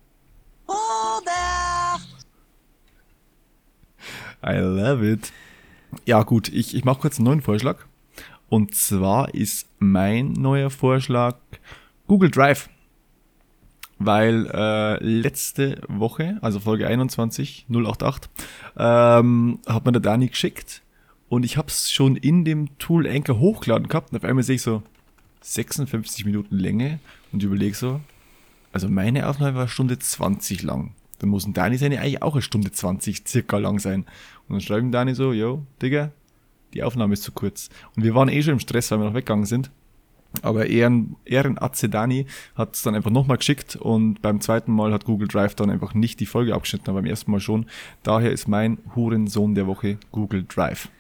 [4.47, 5.33] I love it.
[6.05, 7.79] Ja, gut, ich, ich mache kurz einen neuen Vorschlag.
[8.49, 11.37] Und zwar ist mein neuer Vorschlag
[12.07, 12.69] Google Drive.
[13.99, 18.31] Weil äh, letzte Woche, also Folge 21, 088,
[18.77, 20.83] ähm, hat mir der Dani geschickt
[21.29, 24.57] und ich habe es schon in dem Tool Anchor hochgeladen gehabt und auf einmal sehe
[24.57, 24.83] ich so
[25.43, 26.99] 56 Minuten Länge
[27.33, 28.01] und überlege so,
[28.73, 30.93] also meine Aufnahme war Stunde 20 lang.
[31.19, 34.05] Dann muss ein Dani seine eigentlich auch eine Stunde 20 circa lang sein.
[34.49, 36.11] Und dann schreibt Dani so, yo, Digga,
[36.75, 37.71] die Aufnahme ist zu kurz.
[37.97, 39.71] Und wir waren eh schon im Stress, weil wir noch weggegangen sind.
[40.43, 44.93] Aber Ehren, Ehren Atze Dani hat es dann einfach nochmal geschickt und beim zweiten Mal
[44.93, 47.67] hat Google Drive dann einfach nicht die Folge abgeschnitten, aber beim ersten Mal schon.
[48.03, 50.91] Daher ist mein Hurensohn der Woche Google Drive.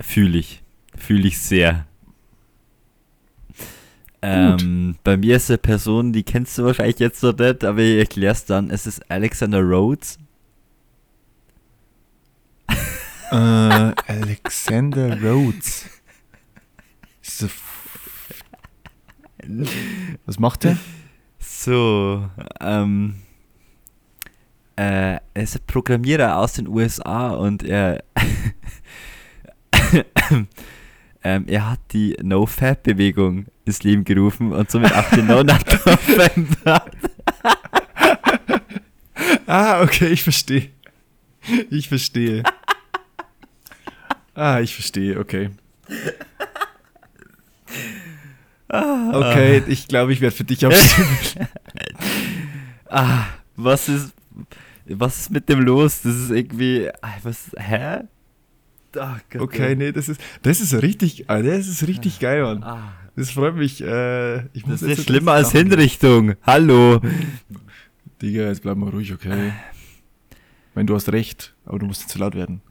[0.00, 0.62] Fühle ich.
[0.96, 1.86] Fühle ich sehr.
[4.22, 7.98] Ähm, bei mir ist eine Person, die kennst du wahrscheinlich jetzt noch nicht, aber ich
[7.98, 8.70] erkläre es dann.
[8.70, 10.18] Es ist Alexander Rhodes.
[13.30, 15.86] äh, Alexander Rhodes.
[17.22, 17.48] So
[20.26, 20.76] Was macht er?
[21.38, 22.28] So,
[22.60, 23.16] ähm,
[24.76, 28.02] äh, er ist ein Programmierer aus den USA und er,
[31.24, 36.84] ähm, er hat die No-Fab-Bewegung ins Leben gerufen und somit auch den No-Nut-November.
[39.46, 40.70] Ah, okay, ich verstehe.
[41.70, 42.42] Ich verstehe.
[44.34, 45.50] Ah, ich verstehe, okay.
[48.68, 51.18] Okay, ich glaube, ich werde für dich abstimmen.
[52.92, 54.12] Ah, was ist,
[54.86, 56.02] was ist mit dem los?
[56.02, 58.00] Das ist irgendwie, ah, was, hä?
[58.98, 62.62] Ach Gott, Okay, nee, das ist, das ist richtig, ah, das ist richtig geil, Mann.
[62.62, 63.80] Ah, Das freut mich.
[63.82, 65.52] Äh, ich muss das jetzt ist schlimmer als.
[65.52, 66.34] Hinrichtung.
[66.42, 67.00] Hallo.
[68.20, 69.52] Digga, jetzt bleib mal ruhig, okay?
[70.30, 72.62] Ich meine, du hast recht, aber du musst nicht zu laut werden.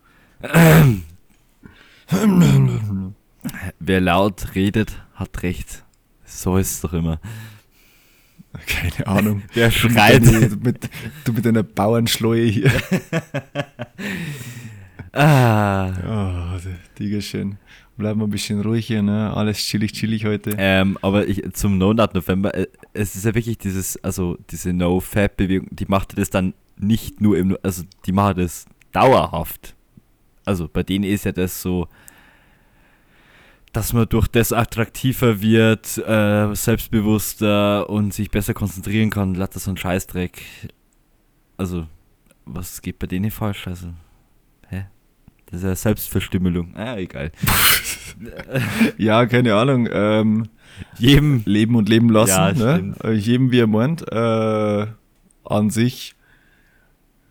[3.80, 5.84] Wer laut redet, hat recht.
[6.26, 7.20] So ist es doch immer.
[8.66, 9.44] Keine Ahnung.
[9.54, 10.22] Wer Du schreit.
[10.22, 10.90] mit, deine- mit,
[11.24, 12.72] du mit deiner Bauernschleue hier.
[15.14, 16.56] Ah.
[16.56, 16.60] Oh,
[16.98, 17.58] Digga, schön.
[17.98, 19.34] Bleib mal ein bisschen ruhig hier, ne?
[19.36, 20.56] Alles chillig, chillig heute.
[20.58, 24.72] Ähm, aber ich, zum No Nut November, äh, es ist ja wirklich dieses, also diese
[24.72, 29.76] No Fab Bewegung, die macht das dann nicht nur im, also die macht das dauerhaft.
[30.46, 31.90] Also bei denen ist ja das so,
[33.74, 39.66] dass man durch das attraktiver wird, äh, selbstbewusster und sich besser konzentrieren kann, lat das
[39.66, 40.42] so ein Scheißdreck.
[41.58, 41.88] Also,
[42.46, 43.68] was geht bei denen falsch?
[43.68, 43.90] Also?
[45.52, 46.76] Das ist ja Selbstverstümmelung.
[46.76, 47.32] Ah, egal.
[48.98, 49.88] Ja, keine Ahnung.
[49.92, 50.50] Ähm,
[50.98, 51.42] Jedem.
[51.46, 52.32] leben und leben lassen.
[52.32, 52.94] Ja, ne?
[53.04, 54.02] Äh, Jedem wie er meint.
[54.12, 54.88] Äh,
[55.46, 56.16] an sich,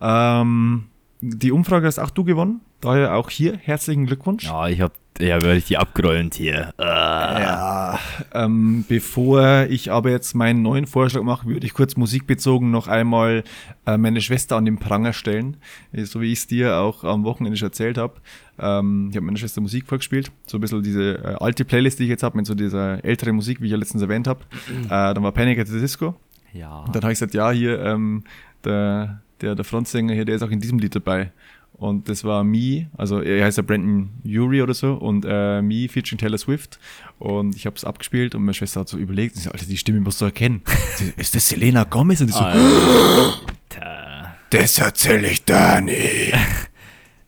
[0.00, 0.86] Ähm,
[1.22, 2.60] die Umfrage hast auch du gewonnen.
[2.80, 4.44] Daher auch hier herzlichen Glückwunsch.
[4.44, 6.74] Ja, ich hab, ja, werde ich die abgeräumt hier.
[6.78, 7.40] Ah.
[7.40, 7.98] Ja,
[8.34, 13.44] ähm, bevor ich aber jetzt meinen neuen Vorschlag mache, würde ich kurz musikbezogen noch einmal
[13.86, 15.58] äh, meine Schwester an den Pranger stellen.
[15.92, 18.14] Äh, So wie ich es dir auch am Wochenende schon erzählt habe.
[18.58, 20.32] Ähm, ich habe meiner Schwester Musik vorgespielt.
[20.46, 23.36] So ein bisschen diese äh, alte Playlist, die ich jetzt habe, mit so dieser älteren
[23.36, 24.40] Musik, wie ich ja letztens erwähnt habe.
[24.86, 26.16] äh, dann war Panic at the Disco.
[26.52, 26.80] Ja.
[26.80, 28.24] Und dann habe ich gesagt, ja, hier, ähm,
[28.64, 31.32] der, der, der Frontsänger hier, der ist auch in diesem Lied dabei.
[31.74, 35.88] Und das war Me, also er heißt ja Brandon Urie oder so, und äh, Me
[35.88, 36.78] featuring Taylor Swift.
[37.18, 39.76] Und ich habe es abgespielt und meine Schwester hat so überlegt, sie so, Alter, die
[39.76, 40.62] Stimme musst du erkennen.
[41.16, 42.20] Ist das Selena Gomez?
[42.20, 44.36] Und ich so, Alter.
[44.50, 45.92] das erzähle ich Dani.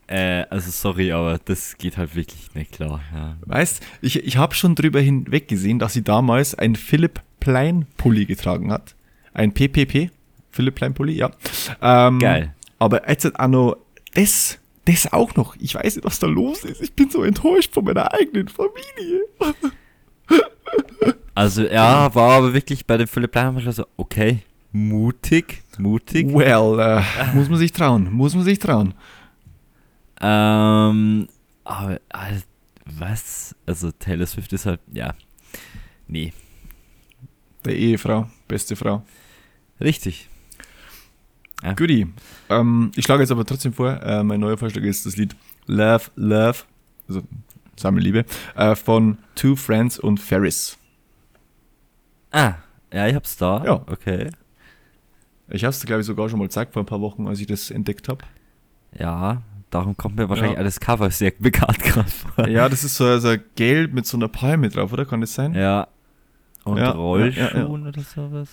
[0.06, 3.00] Äh, also sorry, aber das geht halt wirklich nicht klar.
[3.14, 3.38] Ja.
[3.46, 8.26] Weißt, ich, ich habe schon drüber hinweg gesehen, dass sie damals ein Philipp Plein Pulli
[8.26, 8.94] getragen hat.
[9.32, 10.10] Ein PPP,
[10.54, 11.30] Philipp Plein Pulli, ja.
[11.82, 12.54] Ähm, Geil.
[12.78, 13.76] Aber jetzt auch noch
[14.14, 15.56] das, das auch noch.
[15.58, 16.80] Ich weiß nicht, was da los ist.
[16.80, 19.22] Ich bin so enttäuscht von meiner eigenen Familie.
[21.36, 26.32] Also er war aber wirklich bei dem Philipp schon so, okay, mutig, mutig.
[26.32, 28.94] Well, äh, muss man sich trauen, muss man sich trauen.
[30.20, 31.28] Ähm,
[31.64, 32.40] aber äh,
[32.86, 33.54] was?
[33.66, 35.14] Also Taylor Swift ist halt, ja,
[36.06, 36.32] nee,
[37.64, 39.02] Der Ehefrau, beste Frau.
[39.80, 40.28] richtig.
[41.76, 42.06] Goodie.
[42.50, 45.34] Ähm, ich schlage jetzt aber trotzdem vor, äh, mein neuer Vorschlag ist das Lied
[45.66, 46.58] Love, Love,
[47.08, 47.22] also
[47.76, 50.76] Sammelliebe, äh, von Two Friends und Ferris.
[52.30, 52.54] Ah,
[52.92, 53.64] ja, ich hab's da.
[53.64, 53.74] Ja.
[53.86, 54.30] Okay.
[55.48, 57.46] Ich habe es, glaube ich, sogar schon mal gezeigt vor ein paar Wochen, als ich
[57.46, 58.24] das entdeckt habe.
[58.98, 60.58] Ja, darum kommt mir wahrscheinlich Ja.
[60.60, 62.48] alles Cover sehr bekannt gerade vor.
[62.48, 65.04] Ja, das ist so, so gelb mit so einer Palme drauf, oder?
[65.06, 65.54] Kann das sein?
[65.54, 65.88] Ja.
[66.64, 68.48] Und Ja, Rollschuhen ja, oder sowas.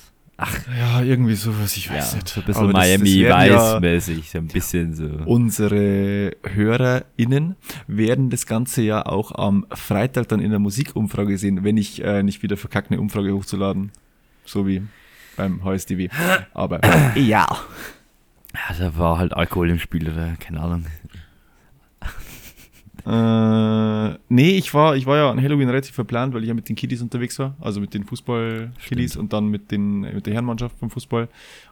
[0.78, 2.28] Ja, irgendwie sowas, ich Ja, weiß nicht.
[2.30, 5.06] so ein bisschen Aber das- das Miami werden ja- Vice-mäßig, so ein bisschen so.
[5.26, 7.56] Unsere HörerInnen
[7.88, 12.24] werden das Ganze ja auch am Freitag dann in der Musikumfrage sehen, wenn ich äh,
[12.24, 13.92] nicht wieder verkacke, eine Umfrage hochzuladen.
[14.46, 14.82] So wie
[15.38, 16.10] beim HSDW.
[16.54, 16.80] Aber
[17.16, 17.46] ja.
[18.54, 20.86] Ja, da war halt Alkohol im Spiel oder keine Ahnung.
[23.06, 26.70] Äh, nee, ich war, ich war ja an Halloween relativ verplant, weil ich ja mit
[26.70, 27.56] den Kiddies unterwegs war.
[27.60, 31.28] Also mit den Fußball-Kiddies und dann mit, den, mit der Herrenmannschaft vom Fußball.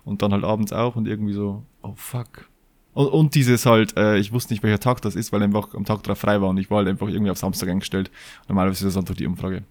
[0.05, 2.49] Und dann halt abends auch und irgendwie so, oh fuck.
[2.93, 5.85] Und, und dieses halt, äh, ich wusste nicht, welcher Tag das ist, weil einfach am
[5.85, 8.09] Tag drauf frei war und ich war halt einfach irgendwie auf Samstag eingestellt.
[8.47, 9.63] Normalerweise ist das Sonntag die Umfrage.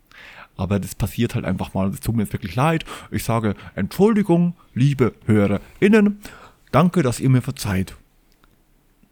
[0.57, 1.91] Aber das passiert halt einfach mal.
[1.91, 2.85] Das tut mir jetzt wirklich leid.
[3.11, 6.19] Ich sage Entschuldigung, liebe HörerInnen.
[6.73, 7.97] Danke, dass ihr mir verzeiht.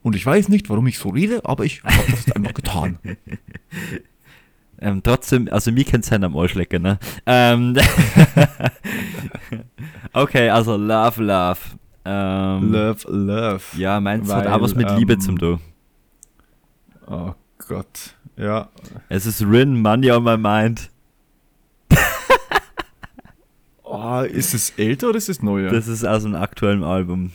[0.07, 2.99] Und ich weiß nicht, warum ich so rede, aber ich habe das einfach getan.
[4.79, 6.99] Ähm, trotzdem, also mir kennt sein am Arschlecker, ne?
[7.25, 7.79] Ähm,
[10.13, 11.59] okay, also Love, Love.
[12.05, 13.63] Ähm, Love, love.
[13.79, 15.61] Ja, meins hat Weil, auch was mit Liebe ähm, zum tun.
[17.07, 17.33] Oh
[17.67, 18.17] Gott.
[18.37, 18.69] Ja.
[19.09, 20.91] Es ist Rin, Money on my mind.
[23.83, 25.71] Oh, ist es älter oder ist es neuer?
[25.71, 27.31] Das ist aus einem aktuellen Album.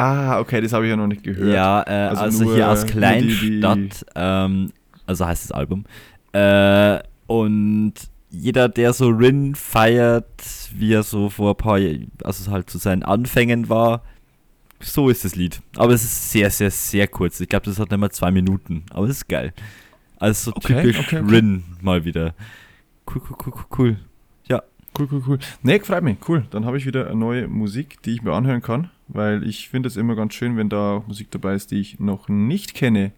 [0.00, 1.52] Ah, okay, das habe ich ja noch nicht gehört.
[1.52, 4.72] Ja, äh, also, Also nur- hier aus nur die- Kleinstadt, die- ähm,
[5.06, 5.84] also heißt das Album.
[6.32, 7.94] Äh, und
[8.30, 10.26] jeder, der so Rin feiert,
[10.74, 14.02] wie er so vor ein paar, Jahr- also halt zu seinen Anfängen war,
[14.80, 15.60] so ist das Lied.
[15.76, 17.40] Aber es ist sehr, sehr, sehr kurz.
[17.40, 18.84] Ich glaube, das hat nicht mal zwei Minuten.
[18.90, 19.52] Aber es ist geil.
[20.18, 21.30] Also so Okay, typisch okay, okay.
[21.34, 22.34] Rin mal wieder.
[23.06, 23.96] Cool, cool, cool, cool, cool.
[24.48, 24.62] Ja.
[24.98, 25.38] Cool, cool, cool.
[25.62, 26.16] Nee, freut mich.
[26.28, 26.44] Cool.
[26.50, 29.88] Dann habe ich wieder eine neue Musik, die ich mir anhören kann, weil ich finde
[29.88, 33.12] es immer ganz schön, wenn da Musik dabei ist, die ich noch nicht kenne.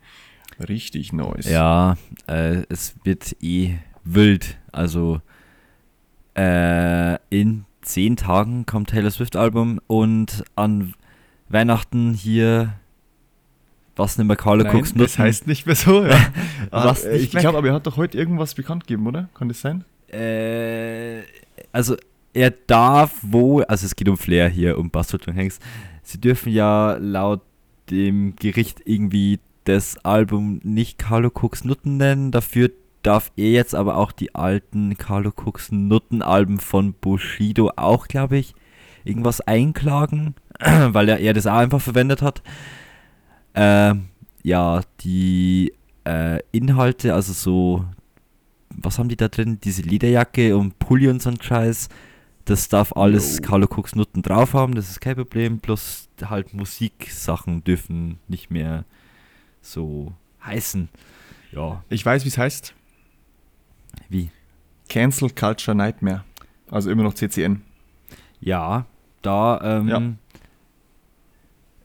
[0.69, 1.49] Richtig nice.
[1.49, 4.59] Ja, äh, es wird eh wild.
[4.71, 5.21] Also
[6.37, 10.95] äh, in zehn Tagen kommt Taylor Swift Album und an
[11.49, 12.75] Weihnachten hier
[13.97, 16.05] was nicht mehr Carlo Nein, Cooks das heißt nicht mehr so.
[16.05, 16.19] Ja.
[16.71, 17.43] Was äh, ich mehr?
[17.43, 19.29] glaube, aber er hat doch heute irgendwas bekannt gegeben, oder?
[19.35, 19.85] Kann das sein?
[20.09, 21.23] Äh,
[21.73, 21.97] also
[22.35, 25.59] er darf wohl, also es geht um Flair hier, um Bastard und Hanks.
[26.03, 27.43] Sie dürfen ja laut
[27.91, 32.31] dem Gericht irgendwie das Album nicht Carlo Cooks Nutten nennen.
[32.31, 32.71] Dafür
[33.03, 38.39] darf er jetzt aber auch die alten Carlo Cooks Nutten Alben von Bushido auch, glaube
[38.39, 38.55] ich,
[39.05, 42.43] irgendwas einklagen, weil er, er das auch einfach verwendet hat.
[43.55, 44.07] Ähm,
[44.43, 45.73] ja, die
[46.05, 47.85] äh, Inhalte, also so
[48.77, 49.59] was haben die da drin?
[49.63, 51.89] Diese Lederjacke und Pulli und so ein Scheiß.
[52.45, 53.43] Das darf alles Jo.
[53.43, 55.61] Carlo Cooks Nutten drauf haben, das ist kein Problem.
[55.61, 58.85] Plus halt Musiksachen dürfen nicht mehr
[59.61, 60.13] so
[60.45, 60.89] heißen.
[61.53, 62.75] Ja, Ich weiß, wie es heißt.
[64.09, 64.31] wie?
[64.89, 66.25] Cancel Culture Nightmare.
[66.71, 67.63] Also immer noch CCN.
[68.41, 68.87] Ja,
[69.23, 70.19] da ähm,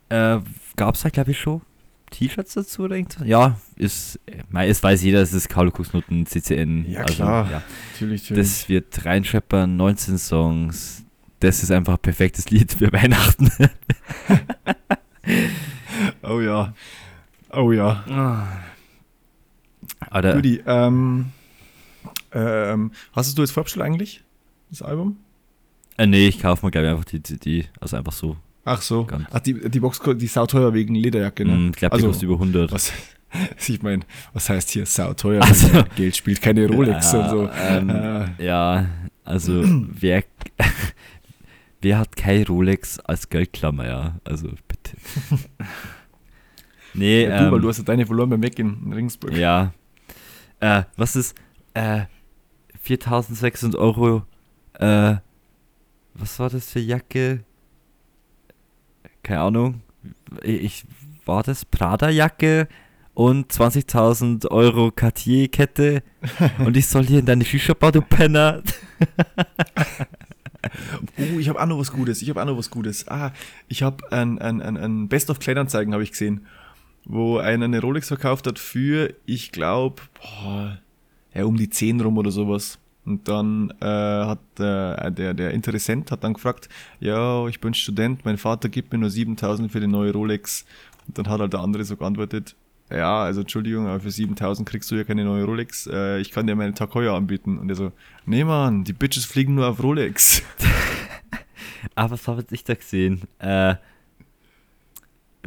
[0.10, 0.40] Äh,
[0.76, 1.62] gab es da glaube ich schon
[2.10, 3.28] T-Shirts dazu oder irgendwas?
[3.28, 4.20] Ja, ist,
[4.54, 6.86] es weiß jeder, es ist Carlo Nutten, CCN.
[6.90, 7.52] Ja, also, klar.
[7.52, 7.64] ja.
[7.94, 8.48] Natürlich, natürlich.
[8.48, 11.04] Das wird reinscheppern, 19 Songs.
[11.40, 13.52] Das ist einfach ein perfektes Lied für Weihnachten.
[16.24, 16.74] oh ja.
[17.52, 18.64] Oh ja.
[20.12, 21.32] Oder, Guti, ähm,
[22.32, 24.24] ähm, hast du jetzt vorbestellt eigentlich?
[24.70, 25.18] Das Album?
[25.98, 27.66] äh, nee, ich kaufe mir glaube ich einfach die CD.
[27.80, 28.38] Also einfach so.
[28.68, 29.06] Ach so.
[29.06, 31.54] Ganz- Ach, die, die Box, die ist sauteuer wegen Lederjacke, ne?
[31.54, 32.72] Mm, Ich glaube, die also, kostet über 100.
[32.72, 32.92] was,
[33.68, 34.04] ich meine,
[34.34, 35.42] was heißt hier sauteuer?
[35.42, 37.50] Also- Also, Geld spielt keine Rolex Ja, und so.
[37.50, 38.86] ähm, Äh, Ja,
[39.24, 39.64] also
[40.00, 40.24] wer,
[41.82, 44.16] wer hat kein Rolex als Geldklammer, ja?
[44.26, 44.98] Also bitte.
[46.94, 49.34] nee, ja, du, weil ähm, du hast ja deine verloren beim Weg in Ringsburg.
[49.34, 49.74] ja.
[50.60, 51.36] Äh, was ist,
[51.76, 52.02] äh,
[52.82, 54.24] 4600 Euro,
[54.74, 55.16] äh,
[56.16, 57.44] was war das für Jacke?
[59.28, 59.82] Keine Ahnung.
[60.42, 60.86] Ich,
[61.26, 62.70] war das Prada-Jacke
[63.14, 66.02] und 20.000 Euro Cartier-Kette
[66.60, 68.64] und ich soll hier in deine Shisha-Bar, du Penner.
[71.18, 72.22] Oh, ich habe auch noch was Gutes.
[72.22, 73.06] Ich habe auch noch was Gutes.
[73.10, 73.34] Ah,
[73.68, 76.46] ich habe ein, ein, ein, ein Best of Kleinanzeigen habe ich gesehen,
[77.04, 80.04] wo einer eine Rolex verkauft hat für, ich glaube,
[81.34, 82.80] ja, um die 10 rum oder sowas.
[83.08, 86.68] Und dann äh, hat äh, der, der Interessent hat dann gefragt,
[87.00, 90.66] ja, ich bin Student, mein Vater gibt mir nur 7000 für die neue Rolex.
[91.08, 92.58] Und dann hat halt der andere so geantwortet,
[92.92, 95.88] ja, also Entschuldigung, aber für 7000 kriegst du ja keine neue Rolex.
[95.88, 97.58] Äh, ich kann dir meine heuer anbieten.
[97.58, 97.94] Und er so,
[98.26, 100.44] nee Mann, die Bitches fliegen nur auf Rolex.
[101.96, 103.22] Ah, was habe ich da gesehen?
[103.40, 103.76] Äh,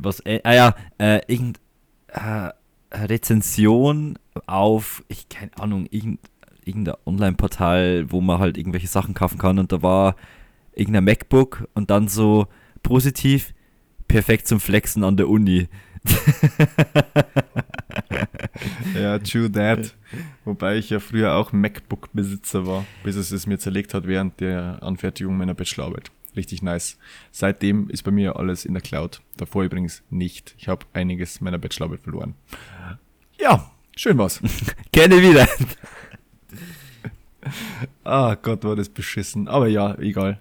[0.00, 1.60] was, äh, ah ja, äh, irgend,
[2.08, 2.50] äh,
[2.92, 6.20] Rezension auf, ich keine Ahnung, irgend,
[6.64, 10.16] irgendein Online-Portal, wo man halt irgendwelche Sachen kaufen kann und da war
[10.74, 12.46] irgendein MacBook und dann so
[12.82, 13.54] positiv,
[14.08, 15.68] perfekt zum Flexen an der Uni.
[18.94, 19.94] Ja, true that.
[20.44, 24.82] Wobei ich ja früher auch MacBook-Besitzer war, bis es es mir zerlegt hat während der
[24.82, 26.10] Anfertigung meiner Bachelorarbeit.
[26.36, 26.98] Richtig nice.
[27.32, 29.20] Seitdem ist bei mir alles in der Cloud.
[29.36, 30.54] Davor übrigens nicht.
[30.58, 32.34] Ich habe einiges meiner Bachelorarbeit verloren.
[33.38, 34.40] Ja, schön war's.
[34.92, 35.48] Kenne wieder.
[38.04, 39.48] Ah Gott, war das beschissen.
[39.48, 40.40] Aber ja, egal.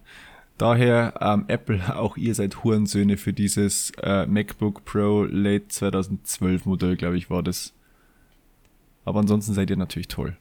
[0.57, 6.97] Daher, ähm, Apple, auch ihr seid Hurensöhne für dieses äh, MacBook Pro Late 2012 Modell,
[6.97, 7.73] glaube ich, war das.
[9.05, 10.37] Aber ansonsten seid ihr natürlich toll.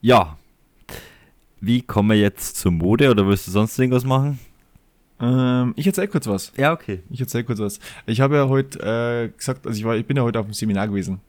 [0.00, 0.36] Ja.
[1.60, 4.38] Wie kommen wir jetzt zur Mode oder willst du sonst irgendwas machen?
[5.20, 6.52] Ähm, ich erzähl kurz was.
[6.56, 7.02] Ja, okay.
[7.10, 7.78] Ich erzähl kurz was.
[8.06, 10.54] Ich habe ja heute äh, gesagt, also ich, war, ich bin ja heute auf dem
[10.54, 11.20] Seminar gewesen.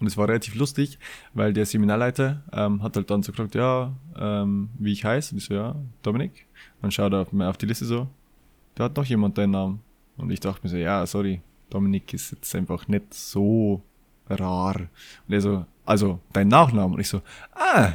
[0.00, 0.98] Und es war relativ lustig,
[1.32, 5.32] weil der Seminarleiter ähm, hat halt dann so gefragt, ja, ähm, wie ich heiße.
[5.32, 6.46] Und ich so, ja, Dominik.
[6.82, 8.08] Dann schaut auf, auf die Liste so,
[8.74, 9.80] da hat noch jemand deinen Namen.
[10.16, 13.82] Und ich dachte mir so, ja, sorry, Dominik ist jetzt einfach nicht so
[14.28, 14.76] rar.
[15.26, 16.94] Und er so, also dein Nachname.
[16.94, 17.22] Und ich so,
[17.52, 17.92] ah,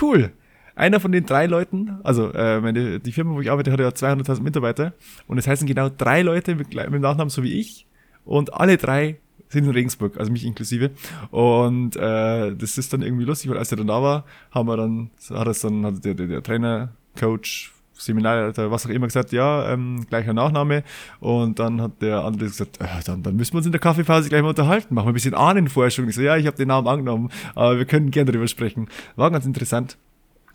[0.00, 0.32] cool.
[0.74, 3.88] Einer von den drei Leuten, also äh, meine, die Firma, wo ich arbeite, hat ja
[3.88, 4.92] 200.000 Mitarbeiter.
[5.26, 7.86] Und es heißen genau drei Leute mit, mit dem Nachnamen, so wie ich.
[8.24, 9.18] Und alle drei
[9.48, 10.90] sind in Regensburg, also mich inklusive.
[11.30, 14.76] Und äh, das ist dann irgendwie lustig, weil als er dann da war, haben wir
[14.76, 19.32] dann, hat es dann, hat der, der, der Trainer, Coach, Seminarleiter, was auch immer, gesagt,
[19.32, 20.84] ja, ähm, gleicher Nachname.
[21.20, 24.28] Und dann hat der andere gesagt, äh, dann, dann müssen wir uns in der Kaffeepause
[24.28, 26.08] gleich mal unterhalten, machen wir ein bisschen Ahnenforschung.
[26.08, 28.88] Ich so, ja, ich habe den Namen angenommen, aber wir können gerne darüber sprechen.
[29.16, 29.98] War ganz interessant.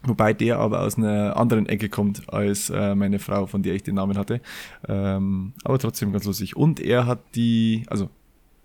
[0.05, 3.83] Wobei der aber aus einer anderen Ecke kommt als äh, meine Frau, von der ich
[3.83, 4.41] den Namen hatte.
[4.85, 6.57] Ähm, aber trotzdem ganz lustig.
[6.57, 8.09] Und er hat die, also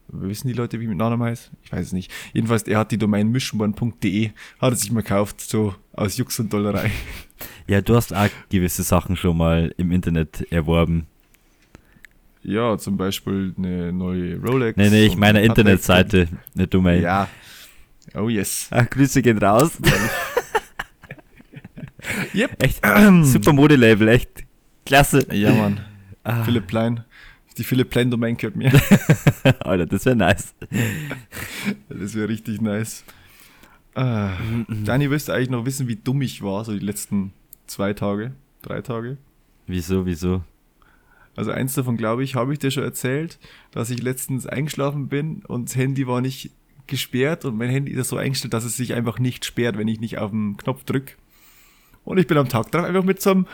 [0.09, 1.51] wissen die Leute, wie mit Nachnamen heißt?
[1.63, 2.11] Ich weiß es nicht.
[2.33, 4.31] Jedenfalls, er hat die Domain mischenborn.de,
[4.61, 6.91] hat er sich mal gekauft, so aus Jux und Dollerei.
[7.67, 11.07] Ja, du hast auch gewisse Sachen schon mal im Internet erworben.
[12.43, 14.77] Ja, zum Beispiel eine neue Rolex.
[14.77, 17.03] Nee, nee, ich meine Internetseite, eine Domain.
[17.03, 17.29] Ja.
[18.15, 18.69] Oh yes.
[18.71, 19.73] Ach, Grüße gehen raus.
[22.35, 22.63] Yep.
[22.63, 22.81] echt
[23.25, 24.31] super Modelabel, echt
[24.87, 25.27] klasse.
[25.33, 25.81] Ja, Mann.
[26.25, 27.05] Ah, Philipp Plein.
[27.59, 28.73] Die Philipp Plein Domain gehört mir.
[29.61, 30.55] Alter, das wäre nice.
[31.89, 33.05] Das wäre richtig nice.
[33.95, 34.33] Ah.
[34.69, 37.33] Dani, willst du eigentlich noch wissen, wie dumm ich war, so die letzten
[37.67, 38.33] zwei Tage,
[38.63, 39.19] drei Tage?
[39.67, 40.45] Wieso, wieso?
[41.35, 43.39] Also eins davon, glaube ich, habe ich dir schon erzählt,
[43.73, 46.51] dass ich letztens eingeschlafen bin und das Handy war nicht
[46.87, 50.01] gesperrt und mein Handy ist so eingestellt, dass es sich einfach nicht sperrt, wenn ich
[50.01, 51.15] nicht auf den Knopf drücke.
[52.05, 53.47] Und ich bin am Tag drauf einfach mit so einem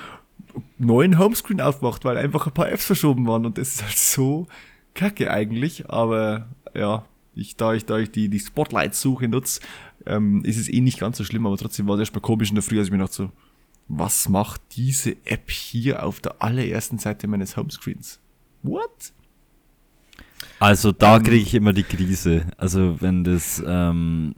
[0.78, 4.46] neuen Homescreen aufgewacht, weil einfach ein paar Apps verschoben waren und das ist halt so
[4.94, 7.04] kacke eigentlich, aber ja,
[7.34, 9.60] ich, da ich, da ich die, die Spotlight-Suche nutze,
[10.06, 12.54] ähm, ist es eh nicht ganz so schlimm, aber trotzdem war es erstmal komisch in
[12.54, 13.32] der Früh, als ich mir dachte so,
[13.88, 18.20] was macht diese App hier auf der allerersten Seite meines Homescreens?
[18.62, 19.12] What?
[20.58, 21.22] Also da Ähm.
[21.24, 22.46] kriege ich immer die Krise.
[22.56, 24.34] Also wenn das ähm,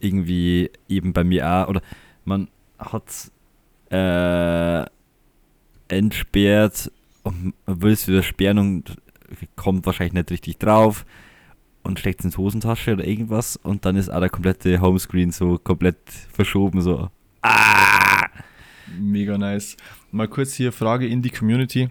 [0.00, 1.82] irgendwie eben bei mir auch, oder
[2.24, 3.30] man hat
[3.90, 4.84] äh,
[5.88, 6.90] entsperrt
[7.22, 8.96] und man will es wieder sperren und
[9.56, 11.04] kommt wahrscheinlich nicht richtig drauf
[11.82, 15.58] und steckt es ins Hosentasche oder irgendwas und dann ist auch der komplette Homescreen so
[15.58, 15.98] komplett
[16.32, 17.08] verschoben, so.
[17.42, 18.26] Ah!
[18.98, 19.76] Mega nice.
[20.10, 21.90] Mal kurz hier Frage in die Community.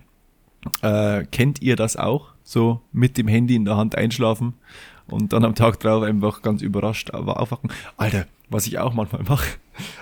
[0.82, 2.34] Äh, kennt ihr das auch?
[2.44, 4.54] So mit dem Handy in der Hand einschlafen
[5.08, 7.72] und dann am Tag drauf einfach ganz überrascht aber aufwachen.
[7.98, 9.58] Alter, was ich auch manchmal mache,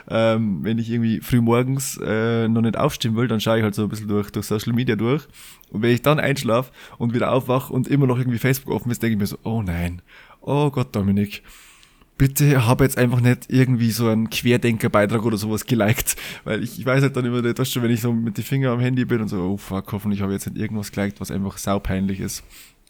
[0.09, 3.75] ähm, wenn ich irgendwie früh morgens äh, noch nicht aufstehen will, dann schaue ich halt
[3.75, 5.27] so ein bisschen durch, durch Social Media durch.
[5.69, 9.01] Und wenn ich dann einschlafe und wieder aufwache und immer noch irgendwie Facebook offen ist,
[9.01, 10.01] denke ich mir so, oh nein,
[10.41, 11.43] oh Gott, Dominik,
[12.17, 16.85] bitte habe jetzt einfach nicht irgendwie so einen Querdenker-Beitrag oder sowas geliked, weil ich, ich
[16.85, 19.05] weiß halt dann immer nicht, weißt du, wenn ich so mit den Fingern am Handy
[19.05, 22.19] bin und so, oh fuck, hoffentlich habe ich jetzt nicht irgendwas geliked, was einfach saupeinlich
[22.19, 22.43] ist.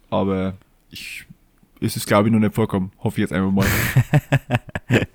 [0.10, 0.56] Aber
[0.92, 1.26] ich,
[1.82, 3.66] es ist glaube ich noch nicht vorkommen, hoffe ich jetzt einfach mal.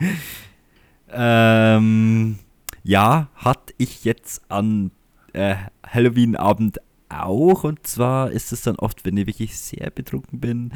[1.12, 2.38] Ähm,
[2.82, 4.90] ja, hatte ich jetzt an
[5.32, 5.56] äh,
[5.86, 7.64] Halloween-Abend auch.
[7.64, 10.72] Und zwar ist es dann oft, wenn ich wirklich sehr betrunken bin,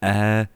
[0.00, 0.46] äh,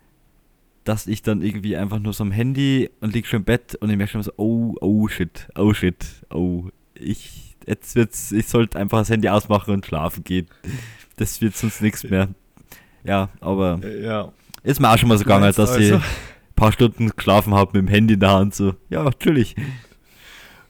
[0.84, 3.90] dass ich dann irgendwie einfach nur so am Handy und lieg schon im Bett und
[3.90, 8.78] ich merke schon so, oh, oh shit, oh shit, oh, ich, jetzt wird's, ich sollte
[8.78, 10.48] einfach das Handy ausmachen und schlafen gehen.
[11.16, 12.28] Das wird sonst nichts mehr.
[13.04, 14.32] Ja, aber ja.
[14.62, 16.02] ist mir auch schon mal so gegangen, dass also- ich
[16.62, 18.54] paar Stunden geschlafen habe mit dem Handy in der Hand.
[18.54, 19.56] So, ja, natürlich.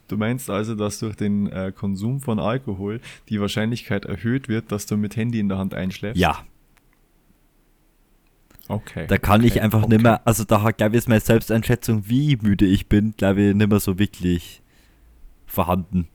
[0.09, 4.86] Du meinst also, dass durch den äh, Konsum von Alkohol die Wahrscheinlichkeit erhöht wird, dass
[4.86, 6.20] du mit Handy in der Hand einschläfst?
[6.20, 6.45] Ja,
[8.68, 9.07] Okay.
[9.07, 9.95] da kann ich okay, einfach okay.
[9.95, 13.43] nicht mehr, also da hat, glaube ich, ist meine Selbsteinschätzung, wie müde ich bin, glaube
[13.43, 14.62] ich, nicht mehr so wirklich
[15.47, 16.09] vorhanden.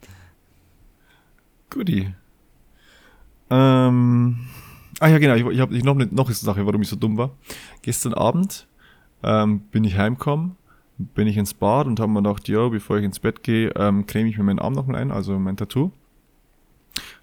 [1.69, 2.13] Guti.
[3.49, 4.37] Ähm,
[4.99, 6.95] ah ja, genau, ich, ich habe ich noch, eine, noch eine Sache, warum ich so
[6.95, 7.35] dumm war.
[7.81, 8.66] Gestern Abend
[9.23, 10.55] ähm, bin ich heimgekommen,
[10.97, 14.05] bin ich ins Bad und habe mir gedacht, ja, bevor ich ins Bett gehe, ähm,
[14.05, 15.91] creme ich mir meinen Arm nochmal ein, also mein Tattoo.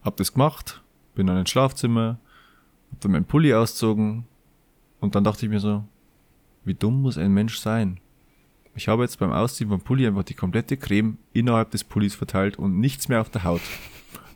[0.03, 0.83] Hab das gemacht,
[1.15, 2.19] bin dann ins Schlafzimmer,
[2.93, 4.25] hab dann meinen Pulli ausgezogen
[5.01, 5.85] und dann dachte ich mir so,
[6.65, 7.99] wie dumm muss ein Mensch sein?
[8.77, 12.59] Ich habe jetzt beim Ausziehen vom Pulli einfach die komplette Creme innerhalb des Pullis verteilt
[12.59, 13.61] und nichts mehr auf der Haut.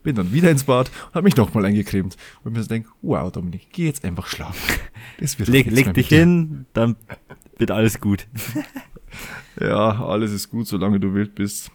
[0.04, 2.16] Bin dann wieder ins Bad und habe mich nochmal eingecremt.
[2.44, 4.80] Und mir so denke, wow, Dominik, geh jetzt einfach schlafen.
[5.20, 6.94] Das wird Leg, leg dich hin, dann
[7.58, 8.26] wird alles gut.
[9.60, 11.72] Ja, alles ist gut, solange du wild bist.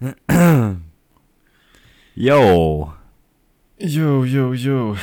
[2.16, 2.92] Yo,
[3.82, 4.94] Yo, yo, yo.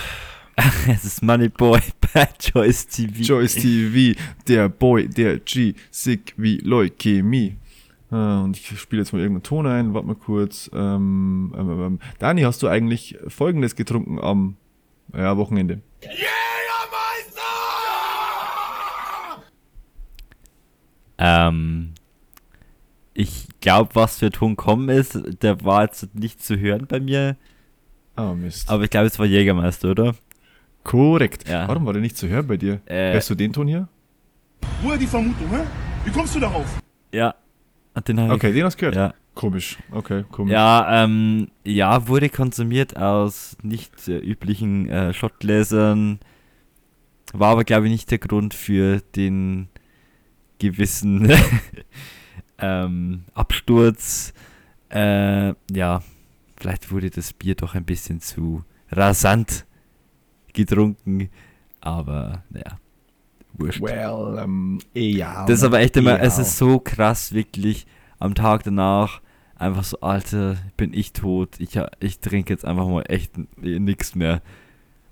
[0.88, 1.80] es ist Moneyboy
[2.14, 3.22] bei Choice TV.
[3.24, 7.58] Joyce TV, der Boy, der G, sick wie Leukämie.
[8.12, 10.70] Äh, Und ich spiele jetzt mal irgendeinen Ton ein, warte mal kurz.
[10.76, 14.58] Ähm, ähm, ähm, Dani, hast du eigentlich folgendes getrunken am
[15.12, 15.82] ja, Wochenende?
[21.48, 21.94] Ähm,
[23.14, 27.36] ich glaube, was für Ton kommen ist, der war jetzt nicht zu hören bei mir,
[28.16, 28.70] Ah, Mist.
[28.70, 30.16] aber ich glaube, es war Jägermeister, oder?
[30.84, 31.48] Korrekt.
[31.50, 31.68] Ja.
[31.68, 32.80] Warum war der nicht zu hören bei dir?
[32.86, 33.14] Äh.
[33.14, 33.88] Hörst du den Ton hier?
[34.82, 35.64] Woher die Vermutung, hä?
[36.06, 36.66] Wie kommst du darauf?
[37.14, 37.36] Ja.
[37.94, 38.96] Und den hab Okay, ich, den hast du gehört.
[38.96, 39.14] Ja.
[39.34, 39.78] Komisch.
[39.92, 40.52] Okay, komisch.
[40.54, 46.20] Ja, ähm, ja, wurde konsumiert aus nicht äh, üblichen äh, Schottgläsern.
[47.34, 49.68] War aber, glaube ich, nicht der Grund für den
[50.60, 51.32] gewissen
[52.60, 54.34] ähm, Absturz.
[54.90, 56.02] Äh, ja,
[56.58, 59.66] vielleicht wurde das Bier doch ein bisschen zu rasant
[60.54, 61.30] getrunken.
[61.82, 62.80] Aber, naja,
[63.54, 63.82] wurscht.
[63.82, 65.46] Well, ähm, ja.
[65.46, 66.24] Das ist aber echt immer, ja.
[66.24, 67.86] es ist so krass, wirklich
[68.20, 69.22] am Tag danach.
[69.56, 71.60] Einfach so, Alter, bin ich tot.
[71.60, 74.42] Ich, ich trinke jetzt einfach mal echt nichts mehr.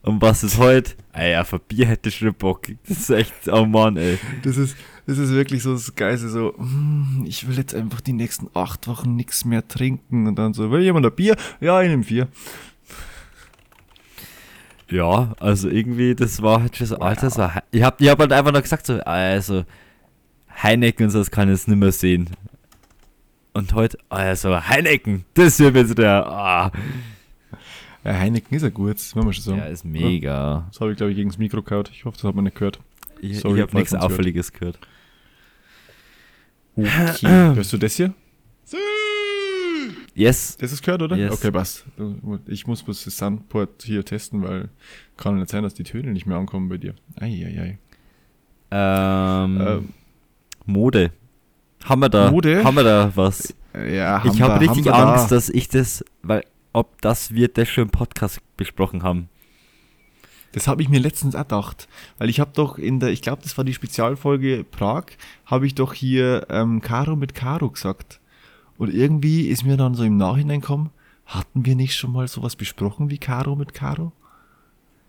[0.03, 0.93] Und was ist heute?
[1.13, 2.67] Ah ja, für Bier hätte ich schon Bock.
[2.87, 4.19] Das ist echt, oh Mann, ey.
[4.43, 4.77] Das ist,
[5.07, 8.87] das ist wirklich so das Geiste, so, hm, ich will jetzt einfach die nächsten acht
[8.87, 10.27] Wochen nichts mehr trinken.
[10.27, 11.35] Und dann so, will jemand ein Bier?
[11.59, 12.27] Ja, ich nehme vier.
[14.89, 18.31] Ja, also irgendwie, das war halt schon so, Alter, so, ich hab, ich hab halt
[18.31, 19.63] einfach noch gesagt, so, also,
[20.61, 22.29] Heineken und so, das kann ich jetzt nicht mehr sehen.
[23.53, 26.71] Und heute, also, Heineken, das wird jetzt der, ah.
[28.03, 29.57] Ja, Heineken ist ja gut, das muss man schon sagen.
[29.57, 30.67] Ja, ist mega.
[30.71, 31.85] Das habe ich, glaube ich, gegen das Mikro gehauen.
[31.91, 32.79] Ich hoffe, das hat man nicht gehört.
[33.19, 34.05] Ich, Sorry, ich hab falls nichts.
[34.05, 34.77] Auffälliges gehört.
[36.75, 37.27] Okay.
[37.55, 38.13] Hörst du das hier?
[40.13, 40.57] Yes.
[40.57, 41.17] Das ist gehört, oder?
[41.17, 41.33] Yes.
[41.33, 41.85] Okay, passt.
[42.47, 44.69] Ich muss bloß das Soundport hier testen, weil
[45.17, 46.95] kann nicht sein, dass die Töne nicht mehr ankommen bei dir.
[47.19, 47.77] Eieiei.
[48.71, 49.89] Ähm, Ähm,
[50.65, 51.11] Mode.
[51.83, 52.63] Haben wir da, Mode?
[52.63, 53.53] Haben wir da was?
[53.73, 55.35] ja, ich habe richtig wir Angst, da.
[55.35, 59.29] dass ich das, weil, ob das wir das schon im Podcast besprochen haben.
[60.55, 61.89] Das habe ich mir letztens gedacht.
[62.17, 65.03] Weil ich habe doch in der, ich glaube, das war die Spezialfolge Prag,
[65.45, 68.21] habe ich doch hier ähm, Caro mit Caro gesagt.
[68.77, 70.91] Und irgendwie ist mir dann so im Nachhinein gekommen,
[71.25, 74.13] hatten wir nicht schon mal sowas besprochen wie Caro mit Caro?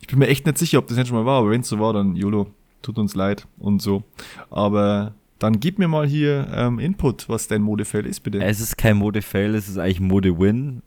[0.00, 1.68] Ich bin mir echt nicht sicher, ob das nicht schon mal war, aber wenn es
[1.68, 2.48] so war, dann YOLO,
[2.82, 4.02] tut uns leid und so.
[4.50, 8.42] Aber dann gib mir mal hier ähm, Input, was dein Modefeld ist, bitte.
[8.42, 10.82] Es ist kein Mode-Fail, es ist eigentlich Mode-Win.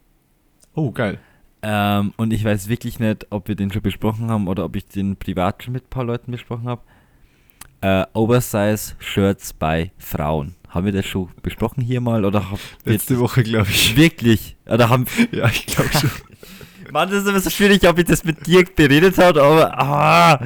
[0.74, 1.18] oh, geil.
[1.62, 4.86] Ähm, und ich weiß wirklich nicht, ob wir den schon besprochen haben oder ob ich
[4.86, 6.82] den privat schon mit ein paar Leuten besprochen habe.
[7.82, 10.54] Äh, Oversize-Shirts bei Frauen.
[10.68, 12.44] Haben wir das schon besprochen hier mal oder
[12.84, 13.96] Letzte Woche, glaube ich.
[13.96, 14.56] wirklich?
[14.66, 16.10] Oder haben ja, ich glaube schon.
[16.92, 20.40] Mann, das ist immer so schwierig, ob ich das mit dir beredet habe, aber ah,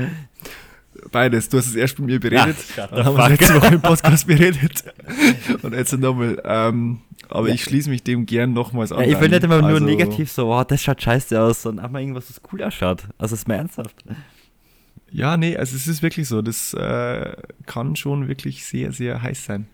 [1.10, 1.48] Beides.
[1.48, 4.26] Du hast es erst mit mir beredet, Ja, dann haben wir letzte Woche im Podcast
[4.26, 4.84] beredet.
[5.62, 6.40] Und jetzt nochmal.
[6.44, 9.00] Ähm, aber ich schließe mich dem gern nochmals an.
[9.00, 11.86] Ja, ich will nicht immer nur Also, negativ so, wow, das schaut scheiße aus, sondern
[11.86, 13.04] auch mal irgendwas, was cool ausschaut.
[13.18, 14.04] Also ist mir ernsthaft.
[15.10, 16.42] Ja, nee, also es ist wirklich so.
[16.42, 17.36] Das äh,
[17.66, 19.68] kann schon wirklich sehr, sehr heiß sein.